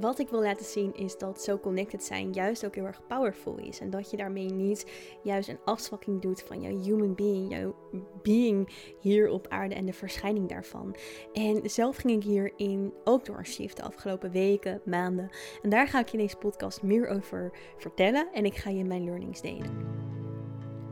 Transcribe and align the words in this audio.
Wat 0.00 0.18
ik 0.18 0.28
wil 0.28 0.42
laten 0.42 0.64
zien 0.64 0.94
is 0.94 1.18
dat 1.18 1.42
zo 1.42 1.58
connected 1.58 2.04
zijn 2.04 2.32
juist 2.32 2.64
ook 2.64 2.74
heel 2.74 2.84
erg 2.84 3.06
powerful 3.06 3.58
is. 3.58 3.80
En 3.80 3.90
dat 3.90 4.10
je 4.10 4.16
daarmee 4.16 4.50
niet 4.50 4.86
juist 5.22 5.48
een 5.48 5.58
afzwakking 5.64 6.22
doet 6.22 6.42
van 6.42 6.60
jouw 6.60 6.82
human 6.82 7.14
being, 7.14 7.50
jouw 7.50 7.74
being 8.22 8.68
hier 9.00 9.28
op 9.28 9.48
aarde 9.48 9.74
en 9.74 9.86
de 9.86 9.92
verschijning 9.92 10.48
daarvan. 10.48 10.96
En 11.32 11.70
zelf 11.70 11.96
ging 11.96 12.12
ik 12.12 12.22
hierin 12.22 12.92
ook 13.04 13.24
door 13.24 13.38
een 13.38 13.46
shift 13.46 13.76
de 13.76 13.82
afgelopen 13.82 14.30
weken, 14.30 14.80
maanden. 14.84 15.30
En 15.62 15.70
daar 15.70 15.88
ga 15.88 16.00
ik 16.00 16.06
je 16.06 16.16
in 16.16 16.22
deze 16.22 16.36
podcast 16.36 16.82
meer 16.82 17.08
over 17.08 17.52
vertellen 17.76 18.28
en 18.32 18.44
ik 18.44 18.54
ga 18.54 18.70
je 18.70 18.84
mijn 18.84 19.04
learnings 19.04 19.40
delen. 19.40 20.15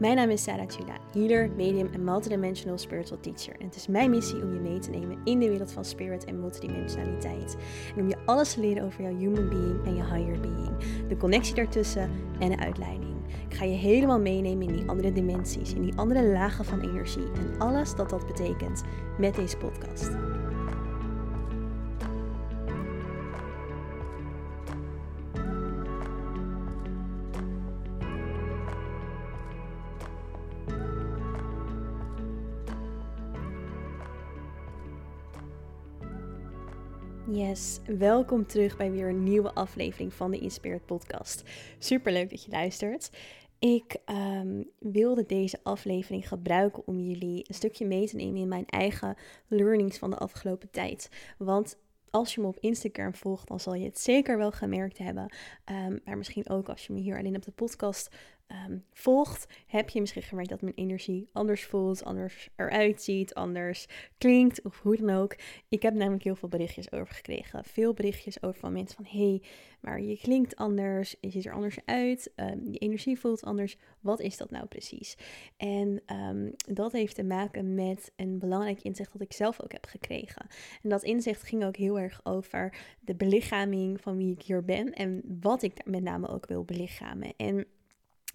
Mijn 0.04 0.16
naam 0.16 0.30
is 0.30 0.42
Sarah 0.42 0.68
Chula, 0.68 0.96
healer, 1.12 1.50
medium 1.56 1.88
en 1.92 2.04
multidimensional 2.04 2.78
spiritual 2.78 3.20
teacher. 3.20 3.54
En 3.58 3.66
het 3.66 3.76
is 3.76 3.86
mijn 3.86 4.10
missie 4.10 4.42
om 4.42 4.52
je 4.52 4.60
mee 4.60 4.78
te 4.78 4.90
nemen 4.90 5.18
in 5.24 5.38
de 5.38 5.48
wereld 5.48 5.72
van 5.72 5.84
spirit 5.84 6.24
en 6.24 6.40
multidimensionaliteit. 6.40 7.56
En 7.96 8.02
om 8.02 8.08
je 8.08 8.16
alles 8.24 8.52
te 8.54 8.60
leren 8.60 8.84
over 8.84 9.02
jouw 9.02 9.16
human 9.16 9.48
being 9.48 9.84
en 9.84 9.94
je 9.94 10.04
higher 10.04 10.40
being. 10.40 10.76
De 11.08 11.16
connectie 11.16 11.54
daartussen 11.54 12.10
en 12.38 12.48
de 12.48 12.58
uitleiding. 12.58 13.14
Ik 13.48 13.54
ga 13.54 13.64
je 13.64 13.76
helemaal 13.76 14.20
meenemen 14.20 14.68
in 14.68 14.76
die 14.76 14.88
andere 14.88 15.12
dimensies, 15.12 15.74
in 15.74 15.82
die 15.82 15.96
andere 15.96 16.24
lagen 16.24 16.64
van 16.64 16.80
energie 16.80 17.30
en 17.34 17.58
alles 17.58 17.94
dat 17.94 18.10
dat 18.10 18.26
betekent 18.26 18.82
met 19.18 19.34
deze 19.34 19.56
podcast. 19.56 20.10
Welkom 37.98 38.46
terug 38.46 38.76
bij 38.76 38.90
weer 38.90 39.08
een 39.08 39.22
nieuwe 39.22 39.52
aflevering 39.52 40.12
van 40.12 40.30
de 40.30 40.38
Inspired 40.38 40.86
Podcast. 40.86 41.42
Super 41.78 42.12
leuk 42.12 42.30
dat 42.30 42.44
je 42.44 42.50
luistert. 42.50 43.10
Ik 43.58 43.96
ehm, 44.04 44.62
wilde 44.78 45.26
deze 45.26 45.58
aflevering 45.62 46.28
gebruiken 46.28 46.86
om 46.86 47.00
jullie 47.00 47.44
een 47.48 47.54
stukje 47.54 47.86
mee 47.86 48.06
te 48.06 48.16
nemen 48.16 48.40
in 48.40 48.48
mijn 48.48 48.66
eigen 48.66 49.16
learnings 49.48 49.98
van 49.98 50.10
de 50.10 50.16
afgelopen 50.16 50.70
tijd. 50.70 51.08
Want 51.38 51.78
als 52.10 52.34
je 52.34 52.40
me 52.40 52.46
op 52.46 52.58
Instagram 52.60 53.14
volgt, 53.14 53.48
dan 53.48 53.60
zal 53.60 53.74
je 53.74 53.84
het 53.84 53.98
zeker 53.98 54.38
wel 54.38 54.52
gemerkt 54.52 54.98
hebben. 54.98 55.34
Um, 55.70 56.00
maar 56.04 56.16
misschien 56.16 56.48
ook 56.48 56.68
als 56.68 56.86
je 56.86 56.92
me 56.92 57.00
hier 57.00 57.18
alleen 57.18 57.36
op 57.36 57.44
de 57.44 57.50
podcast 57.50 58.14
Ehm, 58.46 58.78
volgt, 58.92 59.46
heb 59.66 59.88
je 59.88 60.00
misschien 60.00 60.22
gemerkt 60.22 60.50
dat 60.50 60.62
mijn 60.62 60.74
energie 60.74 61.28
anders 61.32 61.64
voelt, 61.64 62.04
anders 62.04 62.48
eruit 62.56 63.02
ziet, 63.02 63.34
anders 63.34 63.86
klinkt 64.18 64.62
of 64.62 64.80
hoe 64.80 64.96
dan 64.96 65.10
ook. 65.10 65.36
Ik 65.68 65.82
heb 65.82 65.94
namelijk 65.94 66.24
heel 66.24 66.36
veel 66.36 66.48
berichtjes 66.48 66.92
over 66.92 67.14
gekregen. 67.14 67.64
Veel 67.64 67.94
berichtjes 67.94 68.42
over 68.42 68.60
van 68.60 68.72
mensen 68.72 69.04
van 69.04 69.20
hey, 69.20 69.42
maar 69.80 70.00
je 70.00 70.18
klinkt 70.18 70.56
anders, 70.56 71.16
je 71.20 71.30
ziet 71.30 71.46
er 71.46 71.52
anders 71.52 71.78
uit, 71.84 72.32
um, 72.36 72.72
je 72.72 72.78
energie 72.78 73.18
voelt 73.18 73.42
anders. 73.42 73.76
Wat 74.00 74.20
is 74.20 74.36
dat 74.36 74.50
nou 74.50 74.66
precies? 74.66 75.16
En 75.56 76.02
ehm, 76.06 76.50
dat 76.56 76.92
heeft 76.92 77.14
te 77.14 77.24
maken 77.24 77.74
met 77.74 78.12
een 78.16 78.38
belangrijk 78.38 78.82
inzicht 78.82 79.12
dat 79.12 79.22
ik 79.22 79.32
zelf 79.32 79.62
ook 79.62 79.72
heb 79.72 79.86
gekregen. 79.86 80.46
En 80.82 80.88
dat 80.88 81.02
inzicht 81.02 81.42
ging 81.42 81.64
ook 81.64 81.76
heel 81.76 81.98
erg 81.98 82.20
over 82.22 82.74
de 83.00 83.14
belichaming 83.14 84.00
van 84.00 84.16
wie 84.16 84.32
ik 84.32 84.42
hier 84.42 84.64
ben 84.64 84.92
en 84.92 85.22
wat 85.40 85.62
ik 85.62 85.84
met 85.84 86.02
name 86.02 86.28
ook 86.28 86.46
wil 86.46 86.64
belichamen. 86.64 87.32
En 87.36 87.66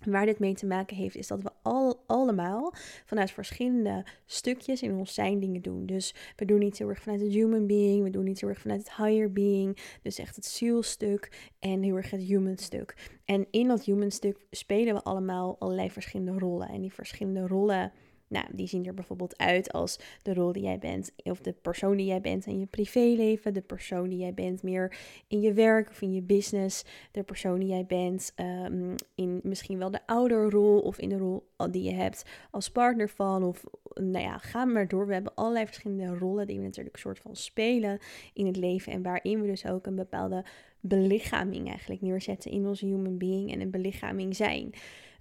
Waar 0.05 0.25
dit 0.25 0.39
mee 0.39 0.53
te 0.53 0.65
maken 0.65 0.95
heeft, 0.95 1.15
is 1.15 1.27
dat 1.27 1.41
we 1.41 1.49
al, 1.61 2.03
allemaal 2.07 2.73
vanuit 3.05 3.31
verschillende 3.31 4.05
stukjes 4.25 4.81
in 4.81 4.93
ons 4.93 5.13
zijn 5.13 5.39
dingen 5.39 5.61
doen. 5.61 5.85
Dus 5.85 6.15
we 6.35 6.45
doen 6.45 6.59
niet 6.59 6.77
heel 6.77 6.89
erg 6.89 7.01
vanuit 7.01 7.21
het 7.21 7.31
human 7.31 7.67
being, 7.67 8.03
we 8.03 8.09
doen 8.09 8.23
niet 8.23 8.39
heel 8.39 8.49
erg 8.49 8.59
vanuit 8.59 8.79
het 8.79 8.95
higher 8.95 9.33
being. 9.33 9.77
Dus 10.01 10.19
echt 10.19 10.35
het 10.35 10.45
zielstuk 10.45 11.49
en 11.59 11.83
heel 11.83 11.95
erg 11.95 12.11
het 12.11 12.21
human 12.21 12.57
stuk. 12.57 12.95
En 13.25 13.47
in 13.51 13.67
dat 13.67 13.83
human 13.83 14.11
stuk 14.11 14.45
spelen 14.51 14.93
we 14.93 15.03
allemaal 15.03 15.55
allerlei 15.59 15.91
verschillende 15.91 16.39
rollen. 16.39 16.69
En 16.69 16.81
die 16.81 16.93
verschillende 16.93 17.47
rollen 17.47 17.91
nou, 18.29 18.45
die 18.51 18.67
zien 18.67 18.85
er 18.85 18.93
bijvoorbeeld 18.93 19.37
uit 19.37 19.71
als 19.71 19.99
de 20.21 20.33
rol 20.33 20.51
die 20.51 20.63
jij 20.63 20.79
bent, 20.79 21.11
of 21.23 21.39
de 21.39 21.53
persoon 21.53 21.97
die 21.97 22.05
jij 22.05 22.21
bent 22.21 22.45
in 22.45 22.59
je 22.59 22.65
privéleven, 22.65 23.53
de 23.53 23.61
persoon 23.61 24.09
die 24.09 24.19
jij 24.19 24.33
bent 24.33 24.63
meer 24.63 24.97
in 25.27 25.41
je 25.41 25.53
werk 25.53 25.89
of 25.89 26.01
in 26.01 26.13
je 26.13 26.21
business, 26.21 26.85
de 27.11 27.23
persoon 27.23 27.59
die 27.59 27.69
jij 27.69 27.85
bent 27.85 28.33
um, 28.35 28.95
in 29.15 29.39
misschien 29.43 29.77
wel 29.77 29.91
de 29.91 29.99
ouderrol 30.05 30.79
of 30.79 30.99
in 30.99 31.09
de 31.09 31.17
rol 31.17 31.47
die 31.71 31.83
je 31.83 31.93
hebt 31.93 32.25
als 32.51 32.71
partner 32.71 33.09
van, 33.09 33.43
of 33.43 33.63
nou 33.93 34.23
ja, 34.25 34.37
ga 34.37 34.65
maar 34.65 34.87
door. 34.87 35.07
We 35.07 35.13
hebben 35.13 35.35
allerlei 35.35 35.65
verschillende 35.65 36.17
rollen 36.17 36.47
die 36.47 36.57
we 36.57 36.65
natuurlijk 36.65 36.97
soort 36.97 37.19
van 37.19 37.35
spelen 37.35 37.99
in 38.33 38.45
het 38.45 38.55
leven 38.55 38.91
en 38.91 39.01
waarin 39.01 39.41
we 39.41 39.47
dus 39.47 39.65
ook 39.65 39.85
een 39.85 39.95
bepaalde 39.95 40.45
belichaming 40.79 41.67
eigenlijk 41.67 42.01
neerzetten 42.01 42.51
in 42.51 42.67
onze 42.67 42.85
human 42.85 43.17
being 43.17 43.51
en 43.51 43.61
een 43.61 43.71
belichaming 43.71 44.35
zijn. 44.35 44.73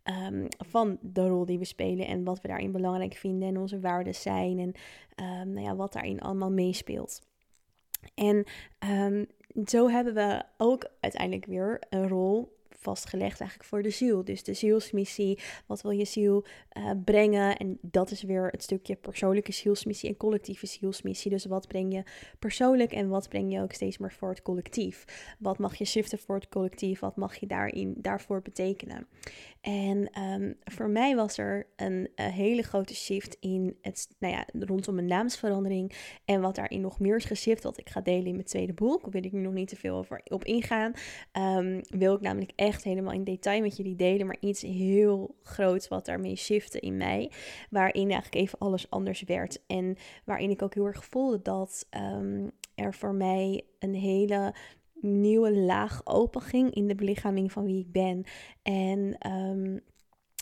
Ehm, 0.08 0.46
van 0.58 0.98
de 1.00 1.28
rol 1.28 1.44
die 1.44 1.58
we 1.58 1.64
spelen 1.64 2.06
en 2.06 2.24
wat 2.24 2.40
we 2.40 2.48
daarin 2.48 2.72
belangrijk 2.72 3.14
vinden 3.14 3.48
en 3.48 3.58
onze 3.58 3.80
waarden 3.80 4.14
zijn 4.14 4.58
en 4.58 4.72
um, 5.24 5.52
nou 5.52 5.66
ja, 5.66 5.76
wat 5.76 5.92
daarin 5.92 6.20
allemaal 6.20 6.50
meespeelt. 6.50 7.20
En 8.14 8.44
um, 8.88 9.26
zo 9.66 9.88
hebben 9.88 10.14
we 10.14 10.42
ook 10.56 10.90
uiteindelijk 11.00 11.46
weer 11.46 11.82
een 11.88 12.08
rol 12.08 12.57
vastgelegd 12.78 13.40
eigenlijk 13.40 13.68
voor 13.70 13.82
de 13.82 13.90
ziel. 13.90 14.24
Dus 14.24 14.42
de 14.42 14.54
zielsmissie, 14.54 15.38
wat 15.66 15.82
wil 15.82 15.90
je 15.90 16.04
ziel 16.04 16.44
uh, 16.78 16.90
brengen? 17.04 17.56
En 17.56 17.78
dat 17.80 18.10
is 18.10 18.22
weer 18.22 18.46
het 18.46 18.62
stukje 18.62 18.96
persoonlijke 18.96 19.52
zielsmissie 19.52 20.08
en 20.08 20.16
collectieve 20.16 20.66
zielsmissie. 20.66 21.30
Dus 21.30 21.44
wat 21.44 21.68
breng 21.68 21.94
je 21.94 22.02
persoonlijk 22.38 22.92
en 22.92 23.08
wat 23.08 23.28
breng 23.28 23.52
je 23.52 23.60
ook 23.60 23.72
steeds 23.72 23.98
meer 23.98 24.12
voor 24.12 24.28
het 24.28 24.42
collectief? 24.42 25.04
Wat 25.38 25.58
mag 25.58 25.76
je 25.76 25.84
shiften 25.84 26.18
voor 26.18 26.34
het 26.34 26.48
collectief? 26.48 27.00
Wat 27.00 27.16
mag 27.16 27.36
je 27.36 27.46
daarin, 27.46 27.94
daarvoor 27.96 28.42
betekenen? 28.42 29.06
En 29.60 30.22
um, 30.22 30.56
voor 30.64 30.88
mij 30.88 31.16
was 31.16 31.38
er 31.38 31.66
een, 31.76 32.08
een, 32.14 32.30
hele 32.30 32.62
grote 32.62 32.94
shift 32.94 33.36
in 33.40 33.76
het, 33.82 34.08
nou 34.18 34.34
ja, 34.34 34.46
rondom 34.52 34.98
een 34.98 35.06
naamsverandering. 35.06 35.92
En 36.24 36.40
wat 36.40 36.54
daarin 36.54 36.80
nog 36.80 37.00
meer 37.00 37.16
is 37.16 37.24
geshift, 37.24 37.62
wat 37.62 37.78
ik 37.78 37.88
ga 37.88 38.00
delen 38.00 38.26
in 38.26 38.34
mijn 38.34 38.46
tweede 38.46 38.72
boek, 38.72 39.06
wil 39.10 39.24
ik 39.24 39.32
nu 39.32 39.40
nog 39.40 39.52
niet 39.52 39.68
te 39.68 39.76
veel 39.76 40.06
op 40.24 40.44
ingaan. 40.44 40.92
Um, 41.32 41.80
wil 41.88 42.14
ik 42.14 42.20
namelijk 42.20 42.52
echt 42.56 42.67
helemaal 42.76 43.12
in 43.12 43.24
detail 43.24 43.60
met 43.60 43.76
jullie 43.76 43.96
delen, 43.96 44.26
maar 44.26 44.36
iets 44.40 44.62
heel 44.62 45.34
groots 45.42 45.88
wat 45.88 46.04
daarmee 46.06 46.36
shifte 46.36 46.80
in 46.80 46.96
mij. 46.96 47.30
Waarin 47.70 48.10
eigenlijk 48.10 48.34
even 48.34 48.58
alles 48.58 48.90
anders 48.90 49.22
werd. 49.22 49.62
En 49.66 49.96
waarin 50.24 50.50
ik 50.50 50.62
ook 50.62 50.74
heel 50.74 50.86
erg 50.86 51.04
voelde 51.04 51.42
dat 51.42 51.86
um, 51.90 52.50
er 52.74 52.94
voor 52.94 53.14
mij 53.14 53.62
een 53.78 53.94
hele 53.94 54.54
nieuwe 55.00 55.52
laag 55.56 56.00
open 56.04 56.40
ging 56.40 56.74
in 56.74 56.86
de 56.86 56.94
belichaming 56.94 57.52
van 57.52 57.64
wie 57.64 57.80
ik 57.80 57.92
ben. 57.92 58.24
En 58.62 59.30
um, 59.32 59.80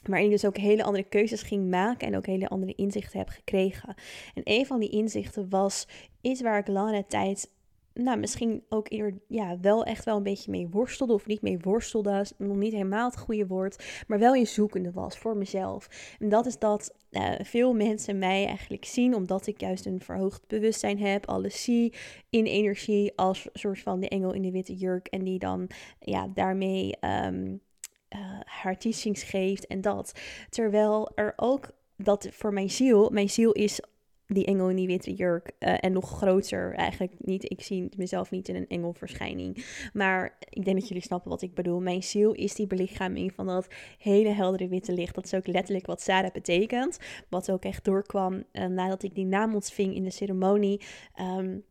waarin 0.02 0.26
ik 0.26 0.32
dus 0.32 0.44
ook 0.44 0.56
hele 0.56 0.84
andere 0.84 1.04
keuzes 1.04 1.42
ging 1.42 1.70
maken 1.70 2.06
en 2.06 2.16
ook 2.16 2.26
hele 2.26 2.48
andere 2.48 2.74
inzichten 2.74 3.18
heb 3.18 3.28
gekregen. 3.28 3.94
En 4.34 4.42
een 4.44 4.66
van 4.66 4.80
die 4.80 4.90
inzichten 4.90 5.48
was 5.48 5.88
iets 6.20 6.40
waar 6.40 6.58
ik 6.58 6.68
lange 6.68 7.06
tijd 7.06 7.54
nou, 7.96 8.18
misschien 8.18 8.64
ook 8.68 8.90
eerder 8.90 9.20
ja, 9.28 9.58
wel 9.60 9.84
echt 9.84 10.04
wel 10.04 10.16
een 10.16 10.22
beetje 10.22 10.50
mee 10.50 10.68
worstelde. 10.68 11.12
Of 11.12 11.26
niet 11.26 11.42
mee 11.42 11.58
worstelde, 11.58 12.26
nog 12.38 12.56
niet 12.56 12.72
helemaal 12.72 13.10
het 13.10 13.18
goede 13.18 13.46
woord. 13.46 14.04
Maar 14.06 14.18
wel 14.18 14.34
in 14.34 14.46
zoekende 14.46 14.92
was 14.92 15.18
voor 15.18 15.36
mezelf. 15.36 15.88
En 16.18 16.28
dat 16.28 16.46
is 16.46 16.58
dat 16.58 16.94
uh, 17.10 17.32
veel 17.42 17.74
mensen 17.74 18.18
mij 18.18 18.46
eigenlijk 18.46 18.84
zien, 18.84 19.14
omdat 19.14 19.46
ik 19.46 19.60
juist 19.60 19.86
een 19.86 20.00
verhoogd 20.00 20.46
bewustzijn 20.46 20.98
heb. 20.98 21.26
Alles 21.26 21.62
zie 21.62 21.94
in 22.30 22.44
energie 22.44 23.12
als 23.16 23.48
soort 23.52 23.78
van 23.78 24.00
de 24.00 24.08
engel 24.08 24.32
in 24.32 24.42
de 24.42 24.50
witte 24.50 24.74
jurk. 24.74 25.06
En 25.06 25.24
die 25.24 25.38
dan 25.38 25.68
ja, 26.00 26.28
daarmee 26.34 26.94
um, 27.00 27.60
haar 28.44 28.78
teachings 28.78 29.22
geeft 29.22 29.66
en 29.66 29.80
dat. 29.80 30.12
Terwijl 30.48 31.10
er 31.14 31.32
ook 31.36 31.70
dat 31.96 32.28
voor 32.30 32.52
mijn 32.52 32.70
ziel, 32.70 33.10
mijn 33.10 33.30
ziel 33.30 33.52
is 33.52 33.80
die 34.26 34.44
engel 34.44 34.70
in 34.70 34.76
die 34.76 34.86
witte 34.86 35.14
jurk. 35.14 35.52
Uh, 35.58 35.74
en 35.80 35.92
nog 35.92 36.10
groter 36.10 36.74
eigenlijk 36.74 37.12
niet. 37.18 37.50
Ik 37.50 37.62
zie 37.62 37.88
mezelf 37.96 38.30
niet 38.30 38.48
in 38.48 38.56
een 38.56 38.68
engelverschijning. 38.68 39.64
Maar 39.92 40.36
ik 40.50 40.64
denk 40.64 40.78
dat 40.78 40.88
jullie 40.88 41.02
snappen 41.02 41.30
wat 41.30 41.42
ik 41.42 41.54
bedoel. 41.54 41.80
Mijn 41.80 42.02
ziel 42.02 42.32
is 42.32 42.54
die 42.54 42.66
belichaming 42.66 43.32
van 43.32 43.46
dat 43.46 43.66
hele 43.98 44.28
heldere 44.28 44.68
witte 44.68 44.92
licht. 44.92 45.14
Dat 45.14 45.24
is 45.24 45.34
ook 45.34 45.46
letterlijk 45.46 45.86
wat 45.86 46.00
Sarah 46.00 46.32
betekent. 46.32 46.98
Wat 47.28 47.50
ook 47.50 47.64
echt 47.64 47.84
doorkwam 47.84 48.44
uh, 48.52 48.66
nadat 48.66 49.02
ik 49.02 49.14
die 49.14 49.26
naam 49.26 49.54
ontving 49.54 49.94
in 49.94 50.04
de 50.04 50.10
ceremonie. 50.10 50.80
Um, 51.20 51.64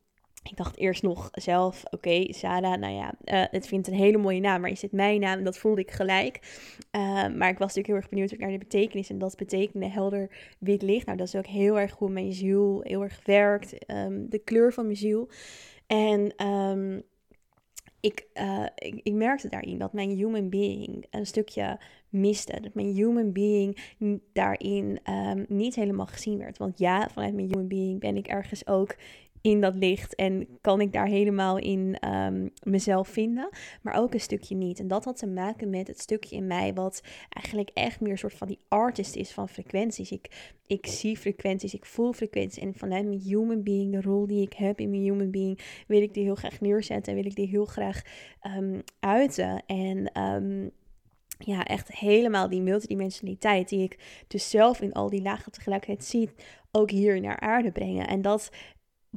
ik 0.49 0.57
dacht 0.57 0.77
eerst 0.77 1.03
nog 1.03 1.29
zelf, 1.31 1.83
oké, 1.85 1.95
okay, 1.95 2.31
Sarah, 2.31 2.79
nou 2.79 2.93
ja, 2.93 3.13
uh, 3.25 3.43
het 3.51 3.67
vindt 3.67 3.87
een 3.87 3.93
hele 3.93 4.17
mooie 4.17 4.39
naam, 4.39 4.61
maar 4.61 4.69
is 4.69 4.81
het 4.81 4.91
mijn 4.91 5.19
naam? 5.19 5.43
Dat 5.43 5.57
voelde 5.57 5.81
ik 5.81 5.91
gelijk. 5.91 6.39
Uh, 6.91 7.01
maar 7.11 7.49
ik 7.49 7.57
was 7.57 7.75
natuurlijk 7.75 7.87
heel 7.87 7.95
erg 7.95 8.09
benieuwd 8.09 8.37
naar 8.37 8.51
de 8.51 8.57
betekenis. 8.57 9.09
En 9.09 9.17
dat 9.17 9.35
betekende 9.35 9.87
helder 9.87 10.55
wit 10.59 10.81
licht. 10.81 11.05
Nou, 11.05 11.17
dat 11.17 11.27
is 11.27 11.35
ook 11.35 11.45
heel 11.45 11.79
erg 11.79 11.93
hoe 11.93 12.09
mijn 12.09 12.33
ziel 12.33 12.81
heel 12.83 13.01
erg 13.01 13.21
werkt. 13.25 13.91
Um, 13.91 14.29
de 14.29 14.39
kleur 14.39 14.73
van 14.73 14.85
mijn 14.85 14.97
ziel. 14.97 15.29
En 15.87 16.47
um, 16.47 17.03
ik, 17.99 18.27
uh, 18.33 18.65
ik, 18.75 18.99
ik, 19.03 19.13
merkte 19.13 19.49
daarin 19.49 19.77
dat 19.77 19.93
mijn 19.93 20.09
human 20.09 20.49
being 20.49 21.05
een 21.09 21.25
stukje 21.25 21.79
miste. 22.09 22.59
Dat 22.61 22.73
mijn 22.73 22.93
human 22.93 23.31
being 23.31 23.79
daarin 24.33 24.99
um, 25.09 25.45
niet 25.47 25.75
helemaal 25.75 26.05
gezien 26.05 26.37
werd. 26.37 26.57
Want 26.57 26.79
ja, 26.79 27.09
vanuit 27.09 27.33
mijn 27.33 27.47
human 27.47 27.67
being 27.67 27.99
ben 27.99 28.17
ik 28.17 28.27
ergens 28.27 28.67
ook 28.67 28.95
in 29.45 29.61
dat 29.61 29.75
licht 29.75 30.15
en 30.15 30.47
kan 30.61 30.81
ik 30.81 30.93
daar 30.93 31.07
helemaal 31.07 31.57
in 31.57 31.97
ehm, 31.99 32.47
mezelf 32.63 33.07
vinden, 33.07 33.49
maar 33.81 33.93
ook 33.93 34.13
een 34.13 34.19
stukje 34.19 34.55
niet. 34.55 34.79
En 34.79 34.87
dat 34.87 35.05
had 35.05 35.17
te 35.17 35.27
maken 35.27 35.69
met 35.69 35.87
het 35.87 35.99
stukje 35.99 36.35
in 36.35 36.47
mij 36.47 36.73
wat 36.73 37.03
eigenlijk 37.29 37.69
echt 37.73 37.99
meer 37.99 38.11
een 38.11 38.17
soort 38.17 38.33
van 38.33 38.47
die 38.47 38.59
artist 38.67 39.15
is 39.15 39.31
van 39.31 39.49
frequenties. 39.49 40.11
Ik, 40.11 40.55
ik 40.67 40.85
zie 40.85 41.17
frequenties, 41.17 41.73
ik 41.73 41.85
voel 41.85 42.13
frequenties 42.13 42.63
en 42.63 42.73
vanuit 42.73 43.05
mijn 43.05 43.21
human 43.21 43.63
being, 43.63 43.91
de 43.91 44.01
rol 44.01 44.27
die 44.27 44.41
ik 44.41 44.53
heb 44.53 44.79
in 44.79 44.89
mijn 44.89 45.01
human 45.01 45.31
being, 45.31 45.59
wil 45.87 46.01
ik 46.01 46.13
die 46.13 46.23
heel 46.23 46.35
graag 46.35 46.61
neerzetten 46.61 47.13
en 47.13 47.19
wil 47.19 47.31
ik 47.31 47.35
die 47.35 47.47
heel 47.47 47.65
graag 47.65 48.01
um, 48.57 48.83
uiten. 48.99 49.63
En 49.65 50.21
um, 50.21 50.71
ja, 51.37 51.65
echt 51.65 51.91
helemaal 51.91 52.49
die 52.49 52.61
multidimensionaliteit 52.61 53.69
die 53.69 53.83
ik 53.83 54.23
dus 54.27 54.49
zelf 54.49 54.81
in 54.81 54.93
al 54.93 55.09
die 55.09 55.21
lagen 55.21 55.51
tegelijkertijd 55.51 56.03
zie, 56.03 56.29
ook 56.71 56.89
hier 56.89 57.21
naar 57.21 57.39
aarde 57.39 57.71
brengen. 57.71 58.07
En 58.07 58.21
dat 58.21 58.51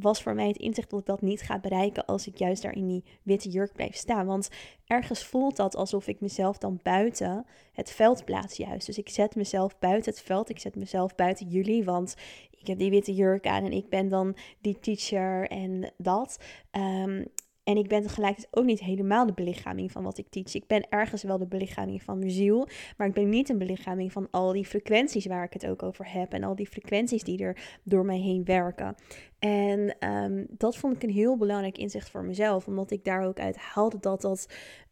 was 0.00 0.22
voor 0.22 0.34
mij 0.34 0.48
het 0.48 0.56
inzicht 0.56 0.90
dat 0.90 1.00
ik 1.00 1.06
dat 1.06 1.22
niet 1.22 1.42
ga 1.42 1.58
bereiken 1.58 2.04
als 2.06 2.26
ik 2.26 2.36
juist 2.36 2.62
daar 2.62 2.74
in 2.74 2.86
die 2.86 3.04
witte 3.22 3.48
jurk 3.48 3.72
blijf 3.72 3.96
staan. 3.96 4.26
Want 4.26 4.48
ergens 4.86 5.24
voelt 5.24 5.56
dat 5.56 5.76
alsof 5.76 6.06
ik 6.06 6.20
mezelf 6.20 6.58
dan 6.58 6.80
buiten 6.82 7.46
het 7.72 7.90
veld 7.90 8.24
plaats 8.24 8.56
juist. 8.56 8.86
Dus 8.86 8.98
ik 8.98 9.08
zet 9.08 9.34
mezelf 9.34 9.78
buiten 9.78 10.12
het 10.12 10.22
veld, 10.22 10.48
ik 10.48 10.58
zet 10.58 10.76
mezelf 10.76 11.14
buiten 11.14 11.48
jullie, 11.48 11.84
want 11.84 12.16
ik 12.50 12.66
heb 12.66 12.78
die 12.78 12.90
witte 12.90 13.14
jurk 13.14 13.46
aan 13.46 13.64
en 13.64 13.72
ik 13.72 13.88
ben 13.88 14.08
dan 14.08 14.36
die 14.60 14.78
teacher 14.80 15.48
en 15.48 15.92
dat. 15.96 16.38
Um, 16.72 17.26
en 17.68 17.76
ik 17.76 17.88
ben 17.88 18.02
tegelijkertijd 18.02 18.56
ook 18.56 18.64
niet 18.64 18.80
helemaal 18.80 19.26
de 19.26 19.32
belichaming 19.32 19.92
van 19.92 20.02
wat 20.02 20.18
ik 20.18 20.28
teach. 20.28 20.54
Ik 20.54 20.66
ben 20.66 20.88
ergens 20.88 21.22
wel 21.22 21.38
de 21.38 21.46
belichaming 21.46 22.02
van 22.02 22.18
mijn 22.18 22.30
ziel, 22.30 22.68
maar 22.96 23.06
ik 23.06 23.12
ben 23.14 23.28
niet 23.28 23.48
een 23.48 23.58
belichaming 23.58 24.12
van 24.12 24.28
al 24.30 24.52
die 24.52 24.64
frequenties 24.64 25.26
waar 25.26 25.44
ik 25.44 25.52
het 25.52 25.66
ook 25.66 25.82
over 25.82 26.12
heb. 26.12 26.32
En 26.32 26.44
al 26.44 26.54
die 26.54 26.66
frequenties 26.66 27.22
die 27.22 27.38
er 27.38 27.78
door 27.82 28.04
mij 28.04 28.18
heen 28.18 28.44
werken. 28.44 28.94
En 29.38 29.98
ehm, 29.98 30.44
dat 30.48 30.76
vond 30.76 30.96
ik 30.96 31.02
een 31.02 31.10
heel 31.10 31.36
belangrijk 31.36 31.78
inzicht 31.78 32.10
voor 32.10 32.24
mezelf, 32.24 32.66
omdat 32.66 32.90
ik 32.90 33.04
daar 33.04 33.26
ook 33.26 33.40
uit 33.40 33.56
haalde 33.56 33.98
dat 34.00 34.20
dat, 34.20 34.48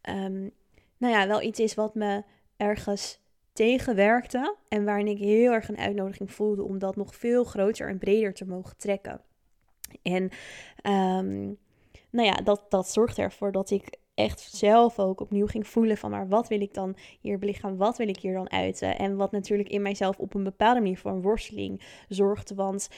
um, 0.09 0.51
nou 0.97 1.13
ja, 1.13 1.27
wel 1.27 1.41
iets 1.41 1.59
is 1.59 1.73
wat 1.73 1.95
me 1.95 2.23
ergens 2.57 3.19
tegenwerkte. 3.53 4.55
En 4.67 4.85
waarin 4.85 5.07
ik 5.07 5.17
heel 5.17 5.51
erg 5.51 5.69
een 5.69 5.77
uitnodiging 5.77 6.31
voelde 6.31 6.63
om 6.63 6.79
dat 6.79 6.95
nog 6.95 7.15
veel 7.15 7.43
groter 7.43 7.89
en 7.89 7.97
breder 7.97 8.33
te 8.33 8.45
mogen 8.45 8.77
trekken. 8.77 9.21
En 10.01 10.29
um, 10.91 11.57
nou 12.17 12.29
ja, 12.29 12.35
dat, 12.35 12.65
dat 12.69 12.89
zorgde 12.89 13.21
ervoor 13.21 13.51
dat 13.51 13.69
ik 13.69 13.97
echt 14.13 14.41
zelf 14.41 14.99
ook 14.99 15.19
opnieuw 15.21 15.47
ging 15.47 15.67
voelen 15.67 15.97
van 15.97 16.11
maar 16.11 16.27
wat 16.27 16.47
wil 16.47 16.61
ik 16.61 16.73
dan 16.73 16.95
hier 17.19 17.39
belichamen, 17.39 17.77
wat 17.77 17.97
wil 17.97 18.07
ik 18.07 18.19
hier 18.19 18.33
dan 18.33 18.51
uiten? 18.51 18.97
En 18.97 19.15
wat 19.15 19.31
natuurlijk 19.31 19.69
in 19.69 19.81
mijzelf 19.81 20.17
op 20.17 20.33
een 20.33 20.43
bepaalde 20.43 20.79
manier 20.79 20.97
voor 20.97 21.11
een 21.11 21.21
worsteling 21.21 21.81
zorgde, 22.07 22.55
want 22.55 22.89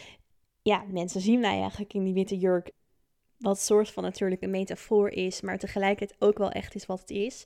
ja, 0.61 0.83
mensen 0.87 1.21
zien 1.21 1.39
mij 1.39 1.59
eigenlijk 1.59 1.93
in 1.93 2.03
die 2.03 2.13
witte 2.13 2.37
jurk 2.37 2.71
wat 3.39 3.59
soort 3.59 3.89
van 3.89 4.03
natuurlijk 4.03 4.41
een 4.41 4.49
metafoor 4.49 5.09
is, 5.09 5.41
maar 5.41 5.57
tegelijkertijd 5.57 6.21
ook 6.21 6.37
wel 6.37 6.51
echt 6.51 6.75
is 6.75 6.85
wat 6.85 6.99
het 6.99 7.09
is. 7.09 7.43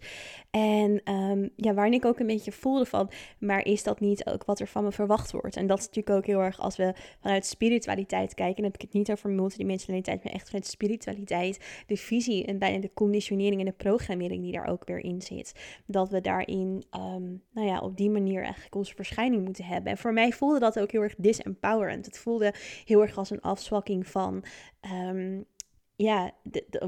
En 0.52 1.14
um, 1.14 1.50
ja, 1.56 1.74
waarin 1.74 1.94
ik 1.94 2.06
ook 2.06 2.20
een 2.20 2.28
beetje 2.28 2.52
voelde 2.52 2.86
van, 2.86 3.10
maar 3.40 3.66
is 3.66 3.84
dat 3.84 4.00
niet 4.00 4.26
ook 4.26 4.46
wat 4.46 4.60
er 4.60 4.68
van 4.68 4.84
me 4.84 4.92
verwacht 4.92 5.32
wordt? 5.32 5.56
En 5.56 5.68
dat 5.68 5.80
is 5.80 5.86
natuurlijk 5.86 6.16
ook 6.16 6.26
heel 6.26 6.40
erg 6.40 6.60
als 6.60 6.76
we 6.76 6.94
vanuit 7.20 7.46
spiritualiteit 7.46 8.34
kijken, 8.34 8.56
dan 8.56 8.66
heb 8.66 8.76
ik 8.76 8.82
het 8.82 8.94
niet 8.94 9.12
over 9.12 9.30
multidimensionaliteit, 9.30 10.24
maar 10.24 10.34
echt 10.34 10.46
vanuit 10.46 10.68
spiritualiteit, 10.68 11.84
de 11.88 11.98
visie 11.98 12.46
en 12.46 12.58
bijna 12.58 12.80
de 12.80 12.94
conditionering 12.94 13.60
en 13.60 13.66
de 13.66 13.72
programmering 13.72 14.44
die 14.44 14.52
daar 14.52 14.68
ook 14.68 14.86
weer 14.86 15.00
in 15.00 15.22
zit. 15.22 15.82
Dat 15.86 16.10
we 16.10 16.22
daarin, 16.22 16.84
um, 16.92 17.42
nou 17.52 17.68
ja, 17.68 17.80
op 17.80 17.98
die 17.98 18.10
manier 18.10 18.44
eigenlijk 18.44 18.76
onze 18.76 18.96
verschijning 18.96 19.44
moeten 19.46 19.66
hebben. 19.66 19.92
En 19.92 19.98
voor 19.98 20.14
mij 20.14 20.32
voelde 20.32 20.60
dat 20.60 20.80
ook 20.80 20.92
heel 20.92 21.02
erg 21.02 21.16
disempowerend. 21.18 22.06
Het 22.06 22.18
voelde 22.18 22.54
heel 22.86 23.02
erg 23.02 23.18
als 23.18 23.30
een 23.30 23.42
afzwakking 23.42 24.08
van 24.08 24.44
um, 24.92 25.46
ja, 26.04 26.32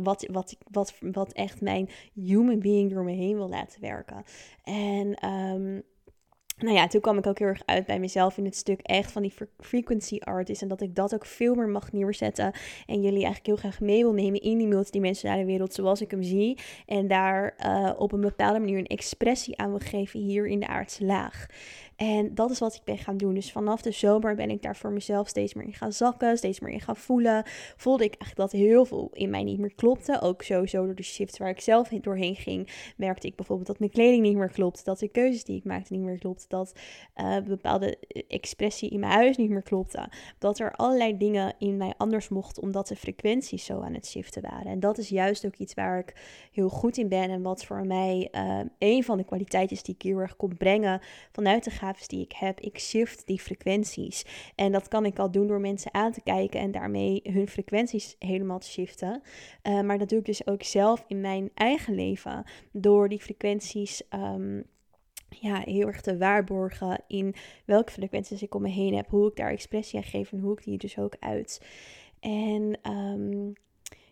wat, 0.01 0.27
wat, 0.31 0.57
wat, 0.71 0.94
wat 1.00 1.33
echt 1.33 1.62
mijn 1.62 1.89
human 2.13 2.59
being 2.59 2.91
door 2.91 3.03
me 3.03 3.12
heen 3.12 3.35
wil 3.35 3.50
laten 3.50 3.81
werken. 3.81 4.23
En 4.63 5.29
um, 5.29 5.83
nou 6.57 6.75
ja, 6.75 6.88
toen 6.88 7.01
kwam 7.01 7.17
ik 7.17 7.27
ook 7.27 7.39
heel 7.39 7.47
erg 7.47 7.62
uit 7.65 7.85
bij 7.85 8.00
mezelf 8.00 8.38
in 8.38 8.45
het 8.45 8.56
stuk 8.56 8.81
echt 8.81 9.12
van 9.12 9.21
die 9.21 9.33
frequency 9.59 10.17
artist. 10.19 10.62
En 10.62 10.67
dat 10.67 10.81
ik 10.81 10.95
dat 10.95 11.13
ook 11.13 11.25
veel 11.25 11.56
meer 11.56 11.69
mag 11.69 11.91
neerzetten. 11.91 12.53
En 12.85 13.01
jullie 13.01 13.23
eigenlijk 13.23 13.45
heel 13.45 13.56
graag 13.56 13.79
mee 13.79 14.03
wil 14.03 14.13
nemen 14.13 14.41
in 14.41 14.57
die 14.57 14.67
multidimensionale 14.67 15.45
wereld 15.45 15.73
zoals 15.73 16.01
ik 16.01 16.12
hem 16.12 16.23
zie. 16.23 16.57
En 16.85 17.07
daar 17.07 17.56
uh, 17.65 17.91
op 17.97 18.12
een 18.12 18.21
bepaalde 18.21 18.59
manier 18.59 18.77
een 18.77 18.85
expressie 18.85 19.57
aan 19.57 19.69
wil 19.69 19.79
geven 19.79 20.19
hier 20.19 20.47
in 20.47 20.59
de 20.59 20.67
aardse 20.67 21.06
laag. 21.06 21.45
En 21.95 22.36
dat 22.36 22.51
is 22.51 22.59
wat 22.59 22.75
ik 22.75 22.83
ben 22.83 22.97
gaan 22.97 23.18
doen. 23.18 23.33
Dus 23.33 23.51
vanaf 23.51 23.81
de 23.81 23.92
zomer 23.92 24.36
ben 24.36 24.50
ik 24.50 24.62
daar 24.62 24.75
voor 24.75 24.92
mezelf 24.92 25.27
steeds 25.27 25.53
meer 25.53 25.65
in 25.65 25.74
gaan 25.74 25.94
zakken, 25.94 26.38
steeds 26.38 26.59
meer 26.59 26.71
in 26.71 26.81
gaan 26.81 26.95
voelen. 26.95 27.44
Voelde 27.77 28.03
ik 28.03 28.15
eigenlijk 28.15 28.51
dat 28.51 28.62
heel 28.62 28.86
veel 28.86 29.09
in 29.13 29.30
mij 29.30 29.44
niet 29.44 29.59
meer 29.59 29.75
klopte. 29.75 30.21
Ook 30.21 30.42
sowieso 30.42 30.86
door 30.86 30.95
de 30.95 31.03
shift 31.03 31.38
waar 31.38 31.50
ik 31.50 31.62
zelf 31.62 31.89
doorheen 31.89 32.36
ging, 32.36 32.69
merkte 32.97 33.27
ik 33.27 33.36
bijvoorbeeld 33.36 33.68
dat 33.68 33.80
mijn 33.80 33.92
kleding 33.92 34.21
niet 34.21 34.36
meer 34.36 34.51
klopte, 34.51 34.83
dat 34.83 35.00
de 35.00 35.07
keuzes 35.07 35.44
die 35.44 35.57
ik 35.57 35.63
maakte 35.63 35.94
niet 35.94 36.01
meer 36.01 36.19
klopten, 36.19 36.50
dat 36.50 36.74
uh, 37.15 37.38
bepaalde 37.39 37.98
expressie 38.27 38.89
in 38.89 39.00
mijn 39.00 39.12
huis 39.12 39.38
niet 39.38 39.50
meer 39.50 39.63
klopte. 39.63 40.09
Dat 40.38 40.59
er 40.59 40.71
allerlei 40.71 41.18
dingen 41.18 41.53
in 41.59 41.77
mij 41.77 41.94
anders 41.98 42.30
mochten, 42.30 42.63
omdat 42.63 42.88
de 42.88 42.95
frequenties 42.95 43.65
zo 43.65 43.81
aan 43.81 43.94
het 43.94 44.07
shiften 44.07 44.41
waren. 44.41 44.65
En 44.65 44.80
dat 44.80 44.98
is 44.98 45.09
juist 45.09 45.45
ook 45.45 45.56
iets 45.56 45.74
waar 45.74 46.00
ik 46.00 46.13
heel 46.51 46.69
goed 46.69 46.98
in 46.98 47.09
ben 47.09 47.30
en 47.30 47.41
wat 47.41 47.65
voor 47.65 47.86
mij 47.86 48.30
uh, 48.31 48.59
een 48.77 49.03
van 49.03 49.18
de 49.18 49.24
kwaliteiten 49.24 49.75
is 49.75 49.83
die 49.83 49.95
ik 49.95 50.01
heel 50.01 50.19
erg 50.19 50.36
kon 50.36 50.57
brengen 50.57 51.01
vanuit 51.31 51.63
de 51.63 51.71
die 52.08 52.22
ik 52.22 52.32
heb. 52.32 52.60
Ik 52.60 52.80
shift 52.80 53.28
die 53.28 53.40
frequenties. 53.40 54.26
En 54.56 54.72
dat 54.72 54.88
kan 54.88 55.06
ik 55.06 55.20
al 55.20 55.32
doen 55.32 55.48
door 55.48 55.60
mensen 55.60 55.94
aan 55.94 56.12
te 56.12 56.22
kijken 56.22 56.60
en 56.60 56.72
daarmee 56.72 57.20
hun 57.24 57.48
frequenties 57.48 58.16
helemaal 58.20 58.60
te 58.60 58.70
shiften. 58.70 59.22
Uh, 59.64 59.82
maar 59.82 59.98
dat 59.98 60.10
doe 60.10 60.20
ik 60.20 60.26
dus 60.26 60.48
ook 60.48 60.64
zelf 60.64 61.04
in 61.08 61.22
mijn 61.22 61.50
eigen 61.54 61.96
leven. 61.96 62.44
Door 62.72 63.10
die 63.10 63.22
frequenties. 63.22 64.02
Um, 64.14 64.64
ja, 65.30 65.62
heel 65.66 65.88
erg 65.88 66.02
te 66.02 66.18
waarborgen 66.18 67.04
in 67.08 67.36
welke 67.66 67.92
frequenties 67.92 68.42
ik 68.42 68.56
om 68.56 68.62
me 68.62 68.70
heen 68.70 68.96
heb, 68.96 69.10
hoe 69.10 69.30
ik 69.30 69.36
daar 69.36 69.52
expressie 69.52 70.00
aan 70.00 70.06
geef 70.06 70.32
en 70.32 70.40
hoe 70.40 70.52
ik 70.58 70.64
die 70.64 70.78
dus 70.78 70.98
ook 70.98 71.16
uit. 71.20 71.62
En 72.20 72.80
um, 72.92 73.54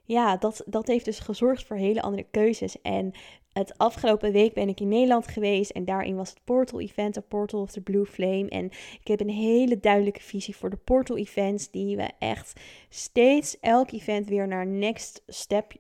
ja, 0.04 0.38
dat, 0.38 0.64
dat 0.66 0.88
heeft 0.88 1.06
dus 1.06 1.20
gezorgd 1.20 1.66
voor 1.66 1.78
hele 1.78 2.02
andere 2.02 2.26
keuzes. 2.32 2.82
En 2.82 3.14
het 3.54 3.78
afgelopen 3.78 4.32
week 4.32 4.54
ben 4.54 4.70
ik 4.70 4.80
in 4.80 4.88
Nederland 4.88 5.28
geweest 5.28 5.72
en 5.72 5.86
daarin 5.86 6.16
was 6.16 6.30
het 6.30 6.40
Portal 6.44 6.82
Event, 6.82 7.14
de 7.14 7.22
Portal 7.22 7.62
of 7.62 7.72
the 7.72 7.82
Blue 7.82 8.06
Flame. 8.06 8.50
En 8.50 8.66
ik 9.02 9.08
heb 9.08 9.20
een 9.20 9.30
hele 9.30 9.80
duidelijke 9.80 10.22
visie 10.22 10.56
voor 10.56 10.70
de 10.70 10.78
Portal 10.84 11.18
Events, 11.18 11.72
die 11.72 11.96
we 11.96 12.10
echt 12.20 12.62
steeds 12.90 13.60
elk 13.60 13.92
event 13.92 14.28
weer 14.28 14.48
naar 14.48 14.68
next 14.68 15.24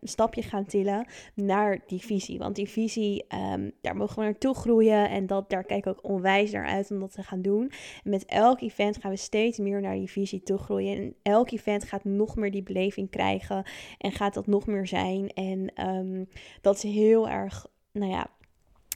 stapje 0.01 0.41
gaan 0.41 0.65
tillen 0.65 1.07
naar 1.35 1.83
die 1.87 2.01
visie. 2.01 2.37
Want 2.37 2.55
die 2.55 2.69
visie, 2.69 3.25
um, 3.53 3.71
daar 3.81 3.95
mogen 3.95 4.15
we 4.15 4.23
naartoe 4.23 4.55
groeien 4.55 5.09
en 5.09 5.27
dat, 5.27 5.49
daar 5.49 5.63
kijk 5.63 5.85
ik 5.85 5.87
ook 5.87 6.03
onwijs 6.03 6.51
naar 6.51 6.67
uit 6.67 6.91
om 6.91 6.99
dat 6.99 7.11
te 7.11 7.23
gaan 7.23 7.41
doen. 7.41 7.71
En 8.03 8.09
met 8.09 8.25
elk 8.25 8.61
event 8.61 8.97
gaan 8.97 9.11
we 9.11 9.17
steeds 9.17 9.57
meer 9.57 9.81
naar 9.81 9.95
die 9.95 10.11
visie 10.11 10.43
toe 10.43 10.57
groeien. 10.57 10.97
En 10.97 11.15
elk 11.21 11.51
event 11.51 11.83
gaat 11.83 12.03
nog 12.03 12.35
meer 12.35 12.51
die 12.51 12.63
beleving 12.63 13.09
krijgen 13.09 13.63
en 13.97 14.11
gaat 14.11 14.33
dat 14.33 14.47
nog 14.47 14.65
meer 14.65 14.87
zijn. 14.87 15.29
En 15.29 15.87
um, 15.89 16.29
dat 16.61 16.75
is 16.75 16.83
heel 16.83 17.29
erg 17.29 17.62
nou 17.93 18.11
ja, 18.11 18.29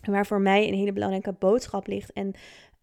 waar 0.06 0.26
voor 0.26 0.42
mij 0.42 0.68
een 0.68 0.74
hele 0.74 0.94
belangrijke 0.94 1.34
boodschap 1.34 1.88
ligt. 1.88 2.14
En 2.14 2.34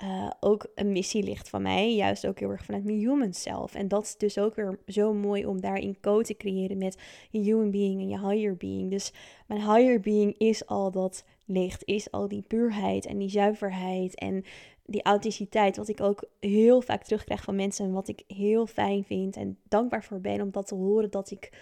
uh, 0.03 0.31
ook 0.41 0.67
een 0.75 0.93
missie 0.93 1.23
ligt 1.23 1.49
van 1.49 1.63
mij, 1.63 1.95
juist 1.95 2.27
ook 2.27 2.39
heel 2.39 2.51
erg 2.51 2.65
vanuit 2.65 2.85
mijn 2.85 2.99
human 2.99 3.33
self. 3.33 3.75
En 3.75 3.89
dat 3.89 4.05
is 4.05 4.17
dus 4.17 4.39
ook 4.39 4.55
weer 4.55 4.79
zo 4.87 5.15
mooi 5.15 5.47
om 5.47 5.61
daarin 5.61 6.01
code 6.01 6.25
te 6.25 6.37
creëren 6.37 6.79
met 6.79 6.99
je 7.31 7.39
human 7.39 7.71
being 7.71 8.01
en 8.01 8.09
je 8.09 8.29
higher 8.29 8.57
being. 8.57 8.91
Dus 8.91 9.13
mijn 9.47 9.61
higher 9.61 10.01
being 10.01 10.39
is 10.39 10.67
al 10.67 10.91
dat 10.91 11.25
licht, 11.45 11.85
is 11.85 12.11
al 12.11 12.29
die 12.29 12.43
puurheid 12.43 13.07
en 13.07 13.19
die 13.19 13.29
zuiverheid 13.29 14.15
en 14.15 14.45
die 14.87 15.03
authenticiteit, 15.03 15.77
wat 15.77 15.89
ik 15.89 16.01
ook 16.01 16.25
heel 16.41 16.81
vaak 16.81 17.05
terugkrijg 17.05 17.43
van 17.43 17.57
mensen 17.57 17.85
en 17.85 17.93
wat 17.93 18.09
ik 18.09 18.23
heel 18.27 18.67
fijn 18.67 19.05
vind 19.05 19.37
en 19.37 19.59
dankbaar 19.69 20.05
voor 20.05 20.21
ben 20.21 20.41
om 20.41 20.51
dat 20.51 20.67
te 20.67 20.75
horen, 20.75 21.11
dat 21.11 21.31
ik 21.31 21.53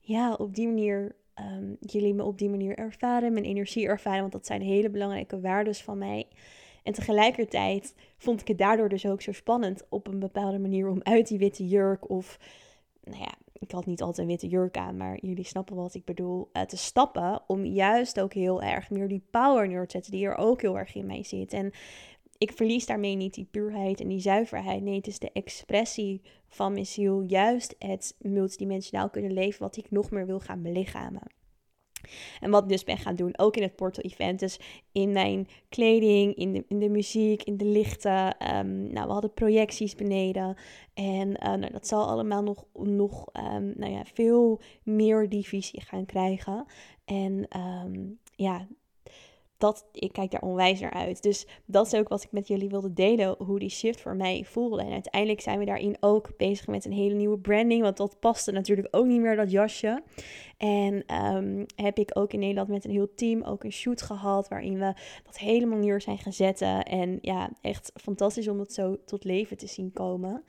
ja, 0.00 0.34
op 0.34 0.54
die 0.54 0.66
manier 0.66 1.14
um, 1.40 1.76
jullie 1.80 2.14
me 2.14 2.24
op 2.24 2.38
die 2.38 2.50
manier 2.50 2.76
ervaren, 2.78 3.32
mijn 3.32 3.44
energie 3.44 3.86
ervaren, 3.86 4.20
want 4.20 4.32
dat 4.32 4.46
zijn 4.46 4.62
hele 4.62 4.90
belangrijke 4.90 5.40
waarden 5.40 5.74
van 5.74 5.98
mij. 5.98 6.26
En 6.82 6.92
tegelijkertijd 6.92 7.94
vond 8.18 8.40
ik 8.40 8.48
het 8.48 8.58
daardoor 8.58 8.88
dus 8.88 9.06
ook 9.06 9.22
zo 9.22 9.32
spannend 9.32 9.86
op 9.88 10.06
een 10.06 10.18
bepaalde 10.18 10.58
manier 10.58 10.88
om 10.88 11.00
uit 11.02 11.28
die 11.28 11.38
witte 11.38 11.68
jurk 11.68 12.10
of, 12.10 12.38
nou 13.04 13.18
ja, 13.18 13.34
ik 13.52 13.70
had 13.70 13.86
niet 13.86 14.02
altijd 14.02 14.18
een 14.18 14.32
witte 14.32 14.48
jurk 14.48 14.76
aan, 14.76 14.96
maar 14.96 15.18
jullie 15.20 15.44
snappen 15.44 15.76
wat 15.76 15.94
ik 15.94 16.04
bedoel, 16.04 16.50
uh, 16.52 16.62
te 16.62 16.76
stappen 16.76 17.42
om 17.46 17.64
juist 17.64 18.20
ook 18.20 18.32
heel 18.32 18.62
erg 18.62 18.90
meer 18.90 19.08
die 19.08 19.22
power 19.30 19.68
neer 19.68 19.86
te 19.86 19.90
zetten 19.90 20.12
die 20.12 20.26
er 20.26 20.36
ook 20.36 20.62
heel 20.62 20.78
erg 20.78 20.94
in 20.94 21.06
mij 21.06 21.24
zit. 21.24 21.52
En 21.52 21.72
ik 22.38 22.52
verlies 22.52 22.86
daarmee 22.86 23.14
niet 23.14 23.34
die 23.34 23.48
puurheid 23.50 24.00
en 24.00 24.08
die 24.08 24.20
zuiverheid. 24.20 24.82
Nee, 24.82 24.96
het 24.96 25.06
is 25.06 25.18
de 25.18 25.32
expressie 25.32 26.22
van 26.48 26.72
mijn 26.72 26.86
ziel. 26.86 27.22
Juist 27.26 27.74
het 27.78 28.16
multidimensionaal 28.18 29.10
kunnen 29.10 29.32
leven 29.32 29.60
wat 29.60 29.76
ik 29.76 29.90
nog 29.90 30.10
meer 30.10 30.26
wil 30.26 30.40
gaan 30.40 30.62
belichamen. 30.62 31.22
En 32.40 32.50
wat 32.50 32.62
ik 32.62 32.68
dus 32.68 32.84
ben 32.84 32.98
gaan 32.98 33.14
doen, 33.14 33.38
ook 33.38 33.56
in 33.56 33.62
het 33.62 33.76
Portal 33.76 34.04
Event. 34.04 34.40
Dus 34.40 34.60
in 34.92 35.12
mijn 35.12 35.48
kleding, 35.68 36.34
in 36.34 36.52
de, 36.52 36.64
in 36.68 36.78
de 36.78 36.88
muziek, 36.88 37.42
in 37.42 37.56
de 37.56 37.64
lichten. 37.64 38.56
Um, 38.56 38.92
nou, 38.92 39.06
we 39.06 39.12
hadden 39.12 39.32
projecties 39.32 39.94
beneden. 39.94 40.56
En 40.94 41.28
uh, 41.28 41.36
nou, 41.36 41.72
dat 41.72 41.86
zal 41.86 42.08
allemaal 42.08 42.42
nog, 42.42 42.64
nog 42.72 43.26
um, 43.32 43.72
nou 43.76 43.92
ja, 43.92 44.04
veel 44.04 44.60
meer 44.82 45.28
die 45.28 45.46
visie 45.46 45.80
gaan 45.80 46.06
krijgen. 46.06 46.66
En 47.04 47.46
um, 47.84 48.18
ja, 48.34 48.66
dat, 49.58 49.86
ik 49.92 50.12
kijk 50.12 50.30
daar 50.30 50.42
onwijs 50.42 50.80
naar 50.80 50.92
uit. 50.92 51.22
Dus 51.22 51.46
dat 51.64 51.86
is 51.86 51.94
ook 51.94 52.08
wat 52.08 52.22
ik 52.22 52.32
met 52.32 52.48
jullie 52.48 52.68
wilde 52.68 52.92
delen, 52.92 53.34
hoe 53.38 53.58
die 53.58 53.68
shift 53.68 54.00
voor 54.00 54.16
mij 54.16 54.44
voelde. 54.44 54.82
En 54.82 54.92
uiteindelijk 54.92 55.40
zijn 55.40 55.58
we 55.58 55.64
daarin 55.64 55.96
ook 56.00 56.36
bezig 56.36 56.66
met 56.66 56.84
een 56.84 56.92
hele 56.92 57.14
nieuwe 57.14 57.38
branding, 57.38 57.82
want 57.82 57.96
dat 57.96 58.20
paste 58.20 58.52
natuurlijk 58.52 58.88
ook 58.90 59.06
niet 59.06 59.20
meer, 59.20 59.36
dat 59.36 59.50
jasje. 59.50 60.02
En 60.56 61.14
um, 61.34 61.66
heb 61.76 61.98
ik 61.98 62.10
ook 62.12 62.32
in 62.32 62.38
Nederland 62.38 62.68
met 62.68 62.84
een 62.84 62.90
heel 62.90 63.14
team 63.14 63.42
ook 63.42 63.64
een 63.64 63.72
shoot 63.72 64.02
gehad, 64.02 64.48
waarin 64.48 64.78
we 64.78 64.94
dat 65.24 65.38
helemaal 65.38 65.78
neer 65.78 66.00
zijn 66.00 66.18
gezet. 66.18 66.60
En 66.82 67.18
ja, 67.22 67.50
echt 67.60 67.92
fantastisch 67.94 68.48
om 68.48 68.58
het 68.58 68.72
zo 68.72 68.96
tot 69.04 69.24
leven 69.24 69.56
te 69.56 69.66
zien 69.66 69.92
komen. 69.92 70.44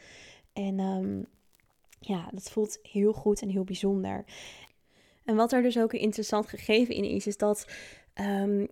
En 0.53 0.79
um, 0.79 1.25
ja, 1.99 2.29
dat 2.33 2.51
voelt 2.51 2.79
heel 2.81 3.13
goed 3.13 3.41
en 3.41 3.49
heel 3.49 3.63
bijzonder. 3.63 4.25
En 5.25 5.35
wat 5.35 5.51
er 5.51 5.61
dus 5.61 5.79
ook 5.79 5.93
een 5.93 5.99
interessant 5.99 6.47
gegeven 6.47 6.95
in 6.95 7.03
is, 7.03 7.27
is 7.27 7.37
dat 7.37 7.67
um, 8.15 8.67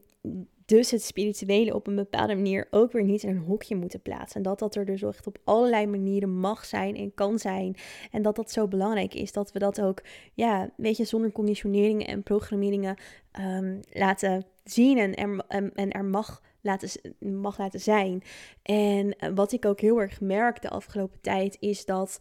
dus 0.67 0.91
het 0.91 1.03
spirituele 1.03 1.75
op 1.75 1.87
een 1.87 1.95
bepaalde 1.95 2.35
manier 2.35 2.67
ook 2.71 2.91
weer 2.91 3.03
niet 3.03 3.23
in 3.23 3.29
een 3.29 3.43
hokje 3.43 3.75
moeten 3.75 4.01
plaatsen. 4.01 4.37
En 4.37 4.43
dat 4.43 4.59
dat 4.59 4.75
er 4.75 4.85
dus 4.85 5.01
echt 5.01 5.27
op 5.27 5.37
allerlei 5.43 5.87
manieren 5.87 6.39
mag 6.39 6.65
zijn 6.65 6.95
en 6.95 7.13
kan 7.13 7.39
zijn. 7.39 7.75
En 8.11 8.21
dat 8.21 8.35
dat 8.35 8.51
zo 8.51 8.67
belangrijk 8.67 9.13
is 9.13 9.31
dat 9.31 9.51
we 9.51 9.59
dat 9.59 9.81
ook, 9.81 10.01
ja, 10.33 10.69
weet 10.77 10.97
je, 10.97 11.03
zonder 11.03 11.31
conditioneringen 11.31 12.07
en 12.07 12.23
programmeringen 12.23 12.97
um, 13.39 13.79
laten 13.89 14.45
zien 14.63 14.97
en 14.97 15.15
er, 15.15 15.43
en, 15.47 15.73
en 15.73 15.91
er 15.91 16.05
mag 16.05 16.41
laten, 16.61 16.89
mag 17.19 17.57
laten 17.57 17.79
zijn. 17.79 18.23
En 18.63 19.15
eh, 19.15 19.31
wat 19.35 19.51
ik 19.51 19.65
ook 19.65 19.79
heel 19.81 20.01
erg 20.01 20.21
merk 20.21 20.61
de 20.61 20.69
afgelopen 20.69 21.21
tijd 21.21 21.57
is 21.59 21.85
dat 21.85 22.19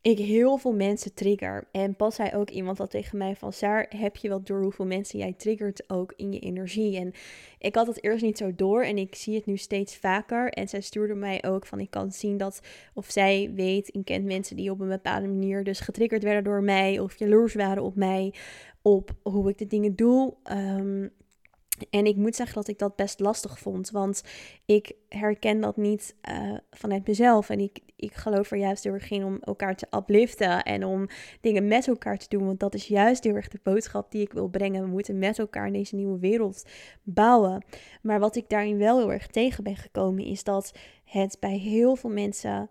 ik 0.00 0.18
heel 0.18 0.56
veel 0.56 0.72
mensen 0.72 1.14
trigger. 1.14 1.68
En 1.72 1.96
pas 1.96 2.14
zei 2.14 2.30
ook 2.34 2.50
iemand 2.50 2.76
dat 2.76 2.90
tegen 2.90 3.18
mij 3.18 3.36
van... 3.36 3.52
Saar, 3.52 3.86
heb 3.96 4.16
je 4.16 4.28
wel 4.28 4.42
door 4.42 4.62
hoeveel 4.62 4.86
mensen 4.86 5.18
jij 5.18 5.32
triggert 5.32 5.90
ook 5.90 6.12
in 6.16 6.32
je 6.32 6.38
energie? 6.38 6.96
En 6.96 7.12
ik 7.58 7.74
had 7.74 7.86
het 7.86 8.04
eerst 8.04 8.24
niet 8.24 8.38
zo 8.38 8.54
door 8.54 8.82
en 8.82 8.98
ik 8.98 9.14
zie 9.14 9.34
het 9.34 9.46
nu 9.46 9.56
steeds 9.56 9.96
vaker. 9.96 10.48
En 10.52 10.68
zij 10.68 10.80
stuurde 10.80 11.14
mij 11.14 11.44
ook 11.44 11.66
van... 11.66 11.80
Ik 11.80 11.90
kan 11.90 12.12
zien 12.12 12.36
dat 12.36 12.60
of 12.94 13.10
zij 13.10 13.50
weet 13.54 13.90
en 13.90 14.04
kent 14.04 14.24
mensen 14.24 14.56
die 14.56 14.70
op 14.70 14.80
een 14.80 14.88
bepaalde 14.88 15.26
manier... 15.26 15.64
dus 15.64 15.80
getriggerd 15.80 16.22
werden 16.22 16.44
door 16.44 16.62
mij 16.62 16.98
of 16.98 17.18
jaloers 17.18 17.54
waren 17.54 17.82
op 17.82 17.94
mij... 17.94 18.34
op 18.82 19.10
hoe 19.22 19.48
ik 19.48 19.58
de 19.58 19.66
dingen 19.66 19.96
doe... 19.96 20.34
Um, 20.52 21.12
en 21.90 22.06
ik 22.06 22.16
moet 22.16 22.36
zeggen 22.36 22.54
dat 22.54 22.68
ik 22.68 22.78
dat 22.78 22.96
best 22.96 23.20
lastig 23.20 23.58
vond, 23.58 23.90
want 23.90 24.22
ik 24.64 24.92
herken 25.08 25.60
dat 25.60 25.76
niet 25.76 26.16
uh, 26.30 26.56
vanuit 26.70 27.06
mezelf. 27.06 27.50
En 27.50 27.60
ik, 27.60 27.80
ik 27.96 28.14
geloof 28.14 28.50
er 28.50 28.58
juist 28.58 28.84
heel 28.84 28.92
erg 28.92 29.10
in 29.10 29.24
om 29.24 29.38
elkaar 29.40 29.76
te 29.76 29.86
upliften 29.90 30.62
en 30.62 30.84
om 30.84 31.06
dingen 31.40 31.68
met 31.68 31.88
elkaar 31.88 32.18
te 32.18 32.28
doen. 32.28 32.46
Want 32.46 32.60
dat 32.60 32.74
is 32.74 32.86
juist 32.86 33.24
heel 33.24 33.34
erg 33.34 33.48
de 33.48 33.60
boodschap 33.62 34.10
die 34.10 34.22
ik 34.22 34.32
wil 34.32 34.48
brengen. 34.48 34.82
We 34.82 34.88
moeten 34.88 35.18
met 35.18 35.38
elkaar 35.38 35.72
deze 35.72 35.94
nieuwe 35.96 36.18
wereld 36.18 36.64
bouwen. 37.02 37.64
Maar 38.02 38.20
wat 38.20 38.36
ik 38.36 38.48
daarin 38.48 38.78
wel 38.78 38.98
heel 38.98 39.12
erg 39.12 39.26
tegen 39.26 39.64
ben 39.64 39.76
gekomen, 39.76 40.24
is 40.24 40.44
dat 40.44 40.72
het 41.04 41.36
bij 41.40 41.56
heel 41.56 41.96
veel 41.96 42.10
mensen 42.10 42.68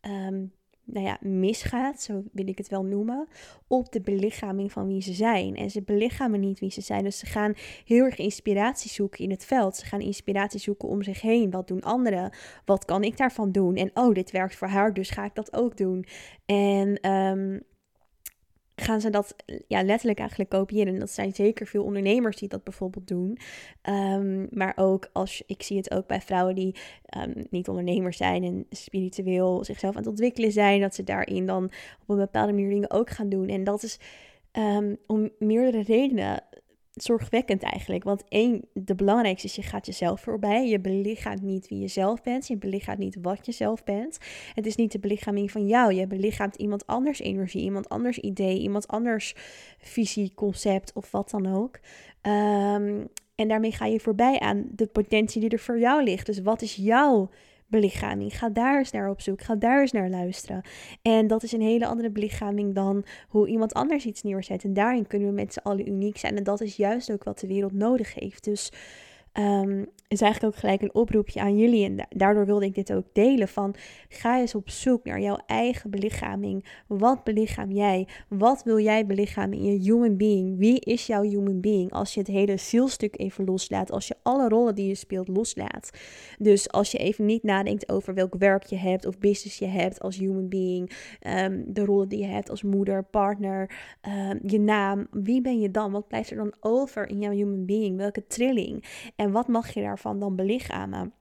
um, 0.00 0.52
nou 0.92 1.06
ja, 1.06 1.18
misgaat, 1.20 2.02
zo 2.02 2.22
wil 2.32 2.48
ik 2.48 2.58
het 2.58 2.68
wel 2.68 2.84
noemen, 2.84 3.28
op 3.66 3.92
de 3.92 4.00
belichaming 4.00 4.72
van 4.72 4.86
wie 4.86 5.02
ze 5.02 5.12
zijn. 5.12 5.56
En 5.56 5.70
ze 5.70 5.82
belichamen 5.82 6.40
niet 6.40 6.60
wie 6.60 6.70
ze 6.70 6.80
zijn. 6.80 7.04
Dus 7.04 7.18
ze 7.18 7.26
gaan 7.26 7.54
heel 7.84 8.04
erg 8.04 8.18
inspiratie 8.18 8.90
zoeken 8.90 9.24
in 9.24 9.30
het 9.30 9.44
veld. 9.44 9.76
Ze 9.76 9.84
gaan 9.84 10.00
inspiratie 10.00 10.60
zoeken 10.60 10.88
om 10.88 11.02
zich 11.02 11.20
heen. 11.20 11.50
Wat 11.50 11.68
doen 11.68 11.82
anderen? 11.82 12.32
Wat 12.64 12.84
kan 12.84 13.02
ik 13.02 13.16
daarvan 13.16 13.52
doen? 13.52 13.76
En 13.76 13.90
oh, 13.94 14.14
dit 14.14 14.30
werkt 14.30 14.56
voor 14.56 14.68
haar, 14.68 14.94
dus 14.94 15.10
ga 15.10 15.24
ik 15.24 15.34
dat 15.34 15.52
ook 15.52 15.76
doen. 15.76 16.04
En 16.46 17.10
um, 17.10 17.62
gaan 18.80 19.00
ze 19.00 19.10
dat 19.10 19.36
ja, 19.66 19.82
letterlijk 19.82 20.18
eigenlijk 20.18 20.50
kopiëren. 20.50 20.92
En 20.94 21.00
dat 21.00 21.10
zijn 21.10 21.34
zeker 21.34 21.66
veel 21.66 21.84
ondernemers 21.84 22.36
die 22.36 22.48
dat 22.48 22.64
bijvoorbeeld 22.64 23.08
doen. 23.08 23.38
Um, 23.88 24.48
maar 24.50 24.72
ook 24.76 25.08
als 25.12 25.42
ik 25.46 25.62
zie 25.62 25.76
het 25.76 25.90
ook 25.90 26.06
bij 26.06 26.20
vrouwen 26.20 26.54
die 26.54 26.74
um, 27.16 27.46
niet 27.50 27.68
ondernemers 27.68 28.16
zijn 28.16 28.44
en 28.44 28.66
spiritueel 28.70 29.64
zichzelf 29.64 29.94
aan 29.94 30.00
het 30.00 30.10
ontwikkelen 30.10 30.52
zijn, 30.52 30.80
dat 30.80 30.94
ze 30.94 31.04
daarin 31.04 31.46
dan 31.46 31.64
op 32.02 32.08
een 32.08 32.16
bepaalde 32.16 32.52
manier 32.52 32.70
dingen 32.70 32.90
ook 32.90 33.10
gaan 33.10 33.28
doen. 33.28 33.48
En 33.48 33.64
dat 33.64 33.82
is 33.82 33.98
um, 34.52 34.96
om 35.06 35.30
meerdere 35.38 35.82
redenen 35.82 36.42
zorgwekkend 36.90 37.62
eigenlijk. 37.62 38.04
Want 38.04 38.24
één, 38.28 38.64
de 38.72 38.94
belangrijkste 38.94 39.46
is, 39.46 39.54
je 39.54 39.62
gaat 39.62 39.86
jezelf 39.86 40.20
voorbij. 40.20 40.68
Je 40.68 40.80
belichaamt 40.80 41.42
niet 41.42 41.68
wie 41.68 41.78
je 41.78 41.88
zelf 41.88 42.22
bent. 42.22 42.46
Je 42.46 42.56
belichaamt 42.56 42.98
niet 42.98 43.16
wat 43.22 43.46
je 43.46 43.52
zelf 43.52 43.84
bent. 43.84 44.18
Het 44.54 44.66
is 44.66 44.76
niet 44.76 44.92
de 44.92 44.98
belichaming 44.98 45.50
van 45.50 45.66
jou. 45.66 45.94
Je 45.94 46.06
belichaamt 46.06 46.56
iemand 46.56 46.86
anders 46.86 47.18
energie, 47.18 47.62
iemand 47.62 47.88
anders 47.88 48.18
idee, 48.18 48.58
iemand 48.58 48.88
anders 48.88 49.34
visie, 49.78 50.32
concept 50.34 50.92
of 50.92 51.10
wat 51.10 51.30
dan 51.30 51.46
ook. 51.46 51.78
Um, 52.22 53.08
en 53.34 53.48
daarmee 53.48 53.72
ga 53.72 53.86
je 53.86 54.00
voorbij 54.00 54.38
aan 54.38 54.64
de 54.70 54.86
potentie 54.86 55.40
die 55.40 55.50
er 55.50 55.58
voor 55.58 55.78
jou 55.78 56.02
ligt. 56.02 56.26
Dus 56.26 56.40
wat 56.40 56.62
is 56.62 56.74
jouw 56.74 57.30
belichaming. 57.70 58.38
Ga 58.38 58.48
daar 58.48 58.78
eens 58.78 58.90
naar 58.90 59.10
op 59.10 59.20
zoek. 59.20 59.42
Ga 59.42 59.54
daar 59.54 59.80
eens 59.80 59.92
naar 59.92 60.10
luisteren. 60.10 60.62
En 61.02 61.26
dat 61.26 61.42
is 61.42 61.52
een 61.52 61.60
hele 61.60 61.86
andere 61.86 62.10
belichaming 62.10 62.74
dan 62.74 63.04
hoe 63.28 63.48
iemand 63.48 63.74
anders 63.74 64.04
iets 64.06 64.22
neerzet. 64.22 64.64
En 64.64 64.74
daarin 64.74 65.06
kunnen 65.06 65.28
we 65.28 65.34
met 65.34 65.52
z'n 65.52 65.58
allen 65.58 65.88
uniek 65.88 66.16
zijn. 66.16 66.36
En 66.36 66.44
dat 66.44 66.60
is 66.60 66.76
juist 66.76 67.12
ook 67.12 67.24
wat 67.24 67.38
de 67.38 67.46
wereld 67.46 67.72
nodig 67.72 68.14
heeft. 68.14 68.44
Dus 68.44 68.72
um, 69.32 69.88
is 70.10 70.20
eigenlijk 70.20 70.54
ook 70.54 70.60
gelijk 70.60 70.82
een 70.82 70.94
oproepje 70.94 71.40
aan 71.40 71.58
jullie. 71.58 71.84
En 71.84 72.06
daardoor 72.08 72.46
wilde 72.46 72.64
ik 72.64 72.74
dit 72.74 72.92
ook 72.92 73.04
delen. 73.12 73.48
Van 73.48 73.74
ga 74.08 74.40
eens 74.40 74.54
op 74.54 74.70
zoek 74.70 75.04
naar 75.04 75.20
jouw 75.20 75.38
eigen 75.46 75.90
belichaming. 75.90 76.66
Wat 76.86 77.24
belichaam 77.24 77.70
jij? 77.70 78.08
Wat 78.28 78.62
wil 78.62 78.78
jij 78.78 79.06
belichamen 79.06 79.58
in 79.58 79.64
je 79.64 79.78
human 79.78 80.16
being? 80.16 80.58
Wie 80.58 80.80
is 80.80 81.06
jouw 81.06 81.22
human 81.22 81.60
being? 81.60 81.92
Als 81.92 82.14
je 82.14 82.20
het 82.20 82.28
hele 82.28 82.56
zielstuk 82.56 83.18
even 83.18 83.44
loslaat. 83.44 83.90
Als 83.90 84.08
je 84.08 84.14
alle 84.22 84.48
rollen 84.48 84.74
die 84.74 84.86
je 84.86 84.94
speelt 84.94 85.28
loslaat. 85.28 85.90
Dus 86.38 86.70
als 86.70 86.90
je 86.90 86.98
even 86.98 87.24
niet 87.24 87.42
nadenkt 87.42 87.88
over 87.88 88.14
welk 88.14 88.34
werk 88.34 88.64
je 88.64 88.76
hebt 88.76 89.06
of 89.06 89.18
business 89.18 89.58
je 89.58 89.66
hebt 89.66 90.00
als 90.00 90.18
human 90.18 90.48
being. 90.48 90.90
Um, 91.26 91.64
de 91.66 91.84
rollen 91.84 92.08
die 92.08 92.18
je 92.18 92.26
hebt 92.26 92.50
als 92.50 92.62
moeder, 92.62 93.04
partner, 93.04 93.70
um, 94.08 94.40
je 94.42 94.60
naam. 94.60 95.06
Wie 95.10 95.40
ben 95.40 95.60
je 95.60 95.70
dan? 95.70 95.92
Wat 95.92 96.08
blijft 96.08 96.30
er 96.30 96.36
dan 96.36 96.54
over 96.60 97.08
in 97.08 97.20
jouw 97.20 97.32
human 97.32 97.64
being? 97.64 97.96
Welke 97.96 98.26
trilling? 98.26 98.84
En 99.16 99.32
wat 99.32 99.48
mag 99.48 99.74
je 99.74 99.80
daarvan 99.80 99.98
dan 100.02 100.36
belichamen? 100.36 101.12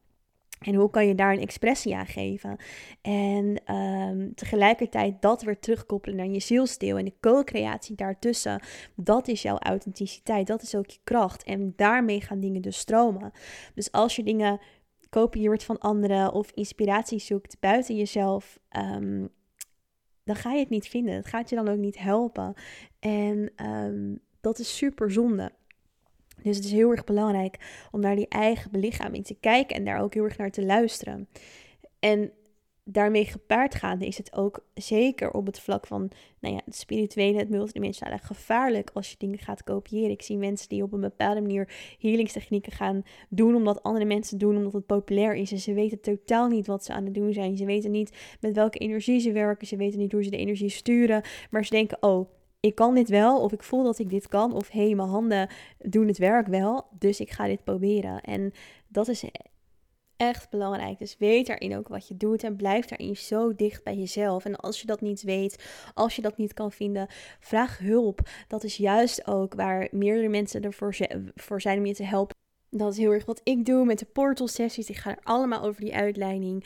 En 0.60 0.76
hoe 0.76 0.90
kan 0.90 1.08
je 1.08 1.16
daar 1.16 1.34
een 1.34 1.42
expressie 1.42 1.96
aan 1.96 2.06
geven? 2.06 2.58
En 3.02 3.76
um, 3.76 4.36
tegelijkertijd 4.36 5.22
dat 5.22 5.42
weer 5.42 5.60
terugkoppelen 5.60 6.18
naar 6.18 6.28
je 6.28 6.40
zielsdeel 6.40 6.98
en 6.98 7.06
de 7.06 7.14
co-creatie 7.20 7.96
daartussen. 7.96 8.62
Dat 8.96 9.28
is 9.28 9.42
jouw 9.42 9.58
authenticiteit, 9.58 10.48
dat 10.48 10.62
is 10.62 10.76
ook 10.76 10.90
je 10.90 11.00
kracht. 11.04 11.44
En 11.44 11.74
daarmee 11.76 12.22
gaan 12.22 12.40
dingen 12.40 12.62
dus 12.62 12.78
stromen. 12.78 13.32
Dus 13.74 13.92
als 13.92 14.16
je 14.16 14.24
dingen 14.24 14.60
kopieert 15.10 15.64
van 15.64 15.78
anderen 15.78 16.34
of 16.34 16.52
inspiratie 16.52 17.20
zoekt 17.20 17.60
buiten 17.60 17.96
jezelf, 17.96 18.60
um, 18.78 19.30
dan 20.24 20.36
ga 20.36 20.52
je 20.52 20.60
het 20.60 20.70
niet 20.70 20.88
vinden. 20.88 21.14
Het 21.14 21.28
gaat 21.28 21.50
je 21.50 21.56
dan 21.56 21.68
ook 21.68 21.78
niet 21.78 22.00
helpen. 22.00 22.54
En 23.00 23.52
um, 23.66 24.20
dat 24.42 24.60
is 24.60 24.78
super 24.78 25.12
zonde. 25.12 25.52
Dus 26.44 26.56
het 26.56 26.66
is 26.66 26.72
heel 26.72 26.92
erg 26.92 27.04
belangrijk 27.04 27.88
om 27.92 28.00
naar 28.00 28.16
die 28.16 28.28
eigen 28.28 28.72
belichaming 28.72 29.26
te 29.26 29.36
kijken 29.40 29.76
en 29.76 29.86
daar 29.86 30.02
ook 30.02 30.14
heel 30.14 30.24
erg 30.24 30.38
naar 30.38 30.52
te 30.52 30.66
luisteren. 30.66 31.28
En 32.00 32.32
daarmee 32.92 33.26
gepaard 33.26 33.76
gaande 33.76 34.08
is 34.08 34.18
het 34.18 34.34
ook 34.36 34.66
zeker 34.74 35.32
op 35.32 35.46
het 35.46 35.60
vlak 35.60 35.88
van 35.88 36.12
nou 36.40 36.56
ja, 36.56 36.62
het 36.66 36.76
spirituele, 36.76 37.38
het 37.38 37.50
multidimensionale 37.50 38.18
gevaarlijk 38.18 38.90
als 38.94 39.10
je 39.10 39.16
dingen 39.18 39.40
gaat 39.40 39.64
kopiëren. 39.64 40.12
Ik 40.12 40.22
zie 40.22 40.38
mensen 40.38 40.70
die 40.70 40.84
op 40.84 40.94
een 40.94 41.02
bepaalde 41.02 41.42
manier 41.42 41.96
healingstechnieken 42.00 42.72
gaan 42.72 43.04
doen 43.30 43.56
omdat 43.56 43.84
andere 43.84 44.06
mensen 44.06 44.38
doen 44.38 44.58
omdat 44.58 44.74
het 44.74 44.86
populair 44.86 45.36
is. 45.36 45.52
En 45.52 45.60
ze 45.60 45.74
weten 45.74 46.02
totaal 46.02 46.48
niet 46.48 46.68
wat 46.68 46.86
ze 46.86 46.94
aan 46.94 47.06
het 47.06 47.14
doen 47.14 47.34
zijn. 47.34 47.58
Ze 47.58 47.66
weten 47.66 47.92
niet 47.92 48.38
met 48.40 48.56
welke 48.56 48.78
energie 48.78 49.20
ze 49.20 49.32
werken. 49.32 49.68
Ze 49.68 49.76
weten 49.76 50.00
niet 50.00 50.12
hoe 50.12 50.24
ze 50.24 50.30
de 50.30 50.38
energie 50.38 50.70
sturen. 50.70 51.22
Maar 51.50 51.66
ze 51.66 51.72
denken, 51.72 51.98
oh, 52.04 52.30
ik 52.60 52.76
kan 52.76 52.96
dit 52.96 53.10
wel, 53.10 53.42
of 53.42 53.52
ik 53.52 53.64
voel 53.64 53.84
dat 53.84 54.00
ik 54.00 54.10
dit 54.10 54.28
kan, 54.28 54.54
of 54.54 54.70
hé, 54.70 54.86
hey, 54.86 54.96
mijn 54.96 55.10
handen 55.10 55.50
doen 55.78 56.08
het 56.08 56.18
werk 56.18 56.48
wel, 56.48 56.88
dus 57.00 57.20
ik 57.20 57.32
ga 57.32 57.48
dit 57.48 57.64
proberen. 57.64 58.22
En 58.22 58.52
dat 58.88 59.08
is 59.08 59.24
echt 60.20 60.50
belangrijk. 60.50 61.00
Dus 61.00 61.16
weet 61.18 61.48
daarin 61.48 61.78
ook 61.78 61.88
wat 61.88 62.08
je 62.08 62.18
doet 62.18 62.44
en 62.44 62.56
blijf 62.56 62.86
daarin 62.86 63.18
zo 63.18 63.56
dicht 63.56 63.84
bij 63.84 63.96
jezelf. 63.96 64.46
En 64.46 64.56
als 64.56 64.82
je 64.82 64.88
dat 64.88 65.02
niet 65.02 65.22
weet, 65.22 65.64
als 65.94 66.16
je 66.16 66.22
dat 66.22 66.38
niet 66.38 66.54
kan 66.54 66.72
vinden, 66.72 67.08
vraag 67.40 67.78
hulp. 67.78 68.30
Dat 68.48 68.64
is 68.64 68.78
juist 68.78 69.28
ook 69.28 69.54
waar 69.54 69.88
meerdere 69.92 70.30
mensen 70.30 70.62
ervoor 70.62 70.96
voor 71.36 71.62
zijn 71.62 71.78
om 71.78 71.86
je 71.86 71.94
te 71.94 72.04
helpen. 72.04 72.39
Dat 72.72 72.92
is 72.92 72.98
heel 72.98 73.12
erg 73.12 73.26
wat 73.26 73.42
ik 73.44 73.66
doe 73.66 73.86
met 73.86 74.00
de 74.00 74.06
portal 74.06 74.48
sessies. 74.48 74.90
Ik 74.90 74.96
ga 74.96 75.10
er 75.10 75.20
allemaal 75.24 75.64
over 75.64 75.82
die 75.82 75.96
uitleiding. 75.96 76.64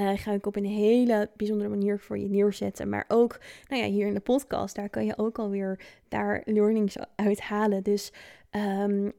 Uh, 0.00 0.10
ga 0.14 0.32
ik 0.32 0.46
op 0.46 0.56
een 0.56 0.64
hele 0.64 1.30
bijzondere 1.36 1.68
manier 1.68 1.98
voor 1.98 2.18
je 2.18 2.28
neerzetten. 2.28 2.88
Maar 2.88 3.04
ook, 3.08 3.38
nou 3.68 3.82
ja, 3.82 3.88
hier 3.88 4.06
in 4.06 4.14
de 4.14 4.20
podcast, 4.20 4.74
daar 4.74 4.90
kan 4.90 5.04
je 5.04 5.18
ook 5.18 5.38
alweer 5.38 5.80
daar 6.08 6.42
learnings 6.44 6.96
uit 7.14 7.40
halen. 7.40 7.82
Dus 7.82 8.12
um, 8.50 9.12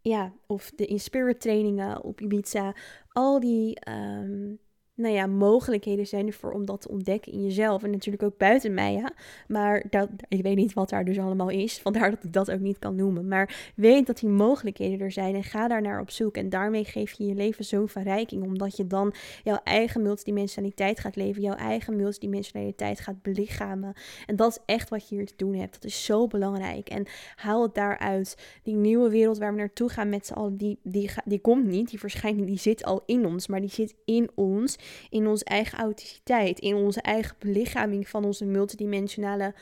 ja, 0.00 0.32
of 0.46 0.72
de 0.76 0.86
Inspirit 0.86 1.40
trainingen 1.40 2.02
op 2.02 2.20
Ibiza. 2.20 2.74
Al 3.08 3.40
die 3.40 3.78
um, 3.88 4.58
nou 4.96 5.14
ja, 5.14 5.26
mogelijkheden 5.26 6.06
zijn 6.06 6.26
ervoor 6.26 6.52
om 6.52 6.66
dat 6.66 6.80
te 6.80 6.88
ontdekken 6.88 7.32
in 7.32 7.42
jezelf. 7.42 7.82
En 7.82 7.90
natuurlijk 7.90 8.22
ook 8.22 8.38
buiten 8.38 8.74
mij, 8.74 8.92
ja. 8.92 9.12
Maar 9.48 9.84
dat, 9.90 10.08
ik 10.28 10.42
weet 10.42 10.56
niet 10.56 10.72
wat 10.72 10.88
daar 10.88 11.04
dus 11.04 11.18
allemaal 11.18 11.50
is. 11.50 11.78
Vandaar 11.82 12.10
dat 12.10 12.24
ik 12.24 12.32
dat 12.32 12.50
ook 12.50 12.60
niet 12.60 12.78
kan 12.78 12.94
noemen. 12.94 13.28
Maar 13.28 13.72
weet 13.76 14.06
dat 14.06 14.18
die 14.18 14.28
mogelijkheden 14.28 15.00
er 15.00 15.12
zijn 15.12 15.34
en 15.34 15.44
ga 15.44 15.68
daar 15.68 15.82
naar 15.82 16.00
op 16.00 16.10
zoek. 16.10 16.36
En 16.36 16.48
daarmee 16.48 16.84
geef 16.84 17.12
je 17.12 17.26
je 17.26 17.34
leven 17.34 17.64
zo'n 17.64 17.88
verrijking. 17.88 18.42
Omdat 18.42 18.76
je 18.76 18.86
dan 18.86 19.14
jouw 19.42 19.60
eigen 19.64 20.02
multidimensionaliteit 20.02 21.00
gaat 21.00 21.16
leven. 21.16 21.42
Jouw 21.42 21.56
eigen 21.56 21.96
multidimensionaliteit 21.96 23.00
gaat 23.00 23.22
belichamen. 23.22 23.92
En 24.26 24.36
dat 24.36 24.50
is 24.50 24.74
echt 24.74 24.88
wat 24.88 25.08
je 25.08 25.14
hier 25.14 25.26
te 25.26 25.34
doen 25.36 25.54
hebt. 25.54 25.72
Dat 25.72 25.84
is 25.84 26.04
zo 26.04 26.26
belangrijk. 26.26 26.88
En 26.88 27.06
haal 27.36 27.62
het 27.62 27.74
daaruit. 27.74 28.36
Die 28.62 28.76
nieuwe 28.76 29.10
wereld 29.10 29.38
waar 29.38 29.52
we 29.52 29.58
naartoe 29.58 29.88
gaan 29.88 30.08
met 30.08 30.26
z'n 30.26 30.32
allen, 30.32 30.56
die, 30.56 30.78
die, 30.82 31.10
die 31.24 31.40
komt 31.40 31.66
niet. 31.66 31.90
Die 31.90 31.98
verschijning 31.98 32.46
die 32.46 32.58
zit 32.58 32.84
al 32.84 33.02
in 33.06 33.26
ons. 33.26 33.46
Maar 33.46 33.60
die 33.60 33.70
zit 33.70 33.94
in 34.04 34.30
ons 34.34 34.78
in 35.10 35.26
onze 35.26 35.44
eigen 35.44 35.78
authenticiteit, 35.78 36.58
in 36.58 36.74
onze 36.74 37.00
eigen 37.00 37.36
belichaming 37.38 38.08
van 38.08 38.24
onze 38.24 38.44
multidimensionale 38.44 39.54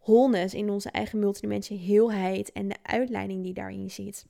wholeness, 0.00 0.54
in 0.54 0.70
onze 0.70 0.90
eigen 0.90 1.18
multidimensionale 1.18 1.86
heelheid 1.86 2.52
en 2.52 2.68
de 2.68 2.76
uitleiding 2.82 3.42
die 3.42 3.54
daarin 3.54 3.90
zit. 3.90 4.26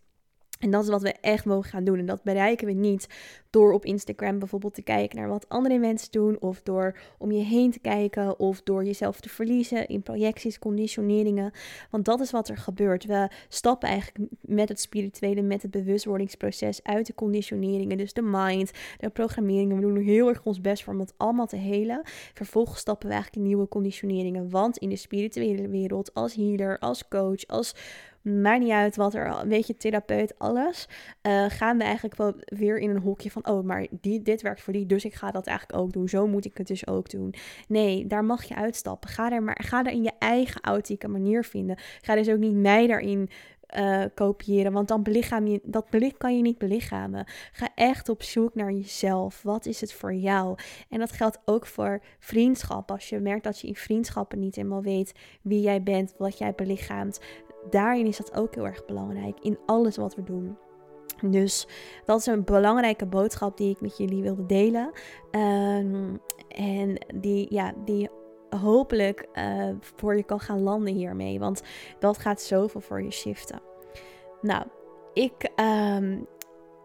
En 0.63 0.71
dat 0.71 0.83
is 0.83 0.89
wat 0.89 1.03
we 1.03 1.13
echt 1.21 1.45
mogen 1.45 1.71
gaan 1.71 1.85
doen. 1.85 1.99
En 1.99 2.07
dat 2.07 2.23
bereiken 2.23 2.67
we 2.67 2.73
niet 2.73 3.07
door 3.51 3.73
op 3.73 3.85
Instagram 3.85 4.39
bijvoorbeeld 4.39 4.75
te 4.75 4.83
kijken 4.83 5.19
naar 5.19 5.29
wat 5.29 5.49
andere 5.49 5.79
mensen 5.79 6.11
doen. 6.11 6.41
Of 6.41 6.63
door 6.63 6.99
om 7.19 7.33
je 7.33 7.43
heen 7.43 7.71
te 7.71 7.79
kijken. 7.79 8.39
Of 8.39 8.63
door 8.63 8.85
jezelf 8.85 9.21
te 9.21 9.29
verliezen 9.29 9.87
in 9.87 10.03
projecties, 10.03 10.59
conditioneringen. 10.59 11.53
Want 11.91 12.05
dat 12.05 12.21
is 12.21 12.31
wat 12.31 12.49
er 12.49 12.57
gebeurt. 12.57 13.05
We 13.05 13.31
stappen 13.49 13.89
eigenlijk 13.89 14.31
met 14.41 14.69
het 14.69 14.81
spirituele, 14.81 15.43
met 15.43 15.63
het 15.63 15.71
bewustwordingsproces 15.71 16.83
uit 16.83 17.07
de 17.07 17.15
conditioneringen. 17.15 17.97
Dus 17.97 18.13
de 18.13 18.23
mind, 18.23 18.71
de 18.99 19.11
programmeringen. 19.11 19.77
We 19.77 19.83
doen 19.83 19.97
heel 19.97 20.29
erg 20.29 20.45
ons 20.45 20.61
best 20.61 20.85
voor 20.85 20.93
om 20.93 21.01
het 21.01 21.15
allemaal 21.17 21.47
te 21.47 21.57
helen. 21.57 22.01
Vervolgens 22.35 22.81
stappen 22.81 23.09
we 23.09 23.15
eigenlijk 23.15 23.43
in 23.43 23.49
nieuwe 23.49 23.69
conditioneringen. 23.69 24.51
Want 24.51 24.77
in 24.77 24.89
de 24.89 24.97
spirituele 24.97 25.69
wereld, 25.69 26.15
als 26.15 26.35
healer, 26.35 26.79
als 26.79 27.09
coach, 27.09 27.47
als 27.47 27.75
maakt 28.23 28.61
niet 28.61 28.71
uit 28.71 28.97
wat 28.97 29.15
er, 29.15 29.47
weet 29.47 29.67
je, 29.67 29.77
therapeut, 29.77 30.39
alles, 30.39 30.89
uh, 31.23 31.45
gaan 31.49 31.79
we 31.79 31.85
eigenlijk 31.85 32.35
weer 32.45 32.79
in 32.79 32.91
een 32.91 33.03
hokje 33.03 33.31
van, 33.31 33.47
oh, 33.49 33.65
maar 33.65 33.87
die, 33.91 34.23
dit 34.23 34.43
werkt 34.43 34.61
voor 34.61 34.73
die, 34.73 34.87
dus 34.87 35.05
ik 35.05 35.15
ga 35.15 35.31
dat 35.31 35.47
eigenlijk 35.47 35.79
ook 35.79 35.93
doen. 35.93 36.09
Zo 36.09 36.27
moet 36.27 36.45
ik 36.45 36.59
het 36.59 36.67
dus 36.67 36.87
ook 36.87 37.11
doen. 37.11 37.35
Nee, 37.69 38.07
daar 38.07 38.25
mag 38.25 38.45
je 38.45 38.55
uitstappen. 38.55 39.11
Ga 39.11 39.33
er 39.33 39.43
maar, 39.43 39.61
ga 39.65 39.85
er 39.85 39.93
in 39.93 40.03
je 40.03 40.13
eigen 40.19 40.61
authentieke 40.61 41.09
manier 41.09 41.45
vinden. 41.45 41.79
Ga 42.01 42.15
dus 42.15 42.29
ook 42.29 42.39
niet 42.39 42.55
mij 42.55 42.87
daarin 42.87 43.31
uh, 43.77 44.05
kopiëren. 44.15 44.73
Want 44.73 44.89
dan 44.89 45.03
belichaam 45.03 45.47
je, 45.47 45.61
dat 45.63 45.91
belicht 45.91 46.17
kan 46.17 46.37
je 46.37 46.43
niet 46.43 46.59
belichamen. 46.59 47.25
Ga 47.53 47.69
echt 47.75 48.09
op 48.09 48.23
zoek 48.23 48.55
naar 48.55 48.73
jezelf. 48.73 49.43
Wat 49.43 49.67
is 49.67 49.81
het 49.81 49.93
voor 49.93 50.15
jou? 50.15 50.57
En 50.89 50.99
dat 50.99 51.13
geldt 51.13 51.41
ook 51.45 51.67
voor 51.67 52.03
vriendschap. 52.19 52.91
Als 52.91 53.09
je 53.09 53.19
merkt 53.19 53.45
dat 53.45 53.61
je 53.61 53.67
in 53.67 53.77
vriendschappen 53.77 54.39
niet 54.39 54.55
helemaal 54.55 54.83
weet 54.83 55.13
wie 55.43 55.61
jij 55.61 55.83
bent, 55.83 56.15
wat 56.19 56.39
jij 56.39 56.53
belichaamt 56.55 57.21
daarin 57.71 58.07
is 58.07 58.17
dat 58.17 58.35
ook 58.35 58.55
heel 58.55 58.67
erg 58.67 58.85
belangrijk. 58.85 59.41
In 59.41 59.59
alles 59.67 59.97
wat 59.97 60.15
we 60.15 60.23
doen. 60.23 60.57
Dus 61.21 61.67
dat 62.05 62.19
is 62.19 62.27
een 62.27 62.45
belangrijke 62.45 63.07
boodschap 63.07 63.57
die 63.57 63.71
ik 63.71 63.81
met 63.81 63.97
jullie 63.97 64.23
wilde 64.23 64.47
delen. 64.47 64.91
Um, 65.31 66.21
en 66.49 67.07
die, 67.15 67.47
ja, 67.51 67.73
die 67.85 68.09
hopelijk 68.51 69.29
uh, 69.35 69.69
voor 69.81 70.17
je 70.17 70.23
kan 70.23 70.41
gaan 70.41 70.63
landen 70.63 70.95
hiermee. 70.95 71.39
Want 71.39 71.63
dat 71.99 72.19
gaat 72.19 72.41
zoveel 72.41 72.81
voor 72.81 73.03
je 73.03 73.11
shiften. 73.11 73.61
Nou, 74.41 74.65
ik 75.13 75.51
um, 75.97 76.27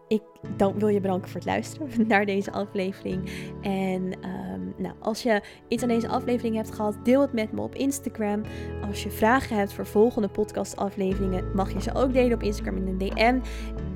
ik 0.08 0.22
dan 0.56 0.78
wil 0.78 0.88
je 0.88 1.00
bedanken 1.00 1.28
voor 1.28 1.40
het 1.40 1.48
luisteren 1.48 1.88
naar 2.08 2.26
deze 2.26 2.52
aflevering. 2.52 3.30
En 3.60 4.02
um, 4.02 4.74
nou, 4.76 4.94
als 5.00 5.22
je 5.22 5.42
iets 5.68 5.82
aan 5.82 5.88
deze 5.88 6.08
aflevering 6.08 6.56
hebt 6.56 6.74
gehad, 6.74 6.96
deel 7.02 7.20
het 7.20 7.32
met 7.32 7.52
me 7.52 7.60
op 7.60 7.74
Instagram. 7.74 8.42
Als 8.88 9.02
je 9.02 9.10
vragen 9.10 9.56
hebt 9.56 9.72
voor 9.72 9.86
volgende 9.86 10.28
podcastafleveringen, 10.28 11.54
mag 11.54 11.72
je 11.72 11.80
ze 11.80 11.94
ook 11.94 12.12
delen 12.12 12.34
op 12.34 12.42
Instagram 12.42 12.76
in 12.76 12.86
een 12.86 12.98
DM. 12.98 13.38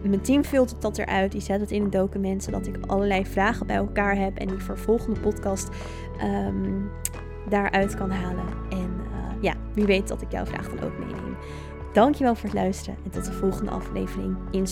Mijn 0.08 0.22
team 0.22 0.44
filtert 0.44 0.82
dat 0.82 0.98
eruit. 0.98 1.32
Die 1.32 1.40
zet 1.40 1.60
het 1.60 1.70
in 1.70 1.82
een 1.82 1.90
document, 1.90 2.42
zodat 2.42 2.66
ik 2.66 2.86
allerlei 2.86 3.26
vragen 3.26 3.66
bij 3.66 3.76
elkaar 3.76 4.16
heb 4.16 4.38
en 4.38 4.48
die 4.48 4.58
voor 4.58 4.78
volgende 4.78 5.20
podcast 5.20 5.68
um, 6.22 6.90
daaruit 7.48 7.94
kan 7.94 8.10
halen. 8.10 8.44
En 8.70 8.90
uh, 9.10 9.42
ja, 9.42 9.54
wie 9.74 9.84
weet 9.84 10.08
dat 10.08 10.22
ik 10.22 10.32
jouw 10.32 10.44
vraag 10.44 10.68
dan 10.68 10.84
ook 10.84 10.98
meeneem. 10.98 11.36
Dankjewel 11.92 12.34
voor 12.34 12.48
het 12.48 12.58
luisteren 12.58 12.98
en 13.04 13.10
tot 13.10 13.24
de 13.24 13.32
volgende 13.32 13.70
aflevering 13.70 14.36
in. 14.50 14.66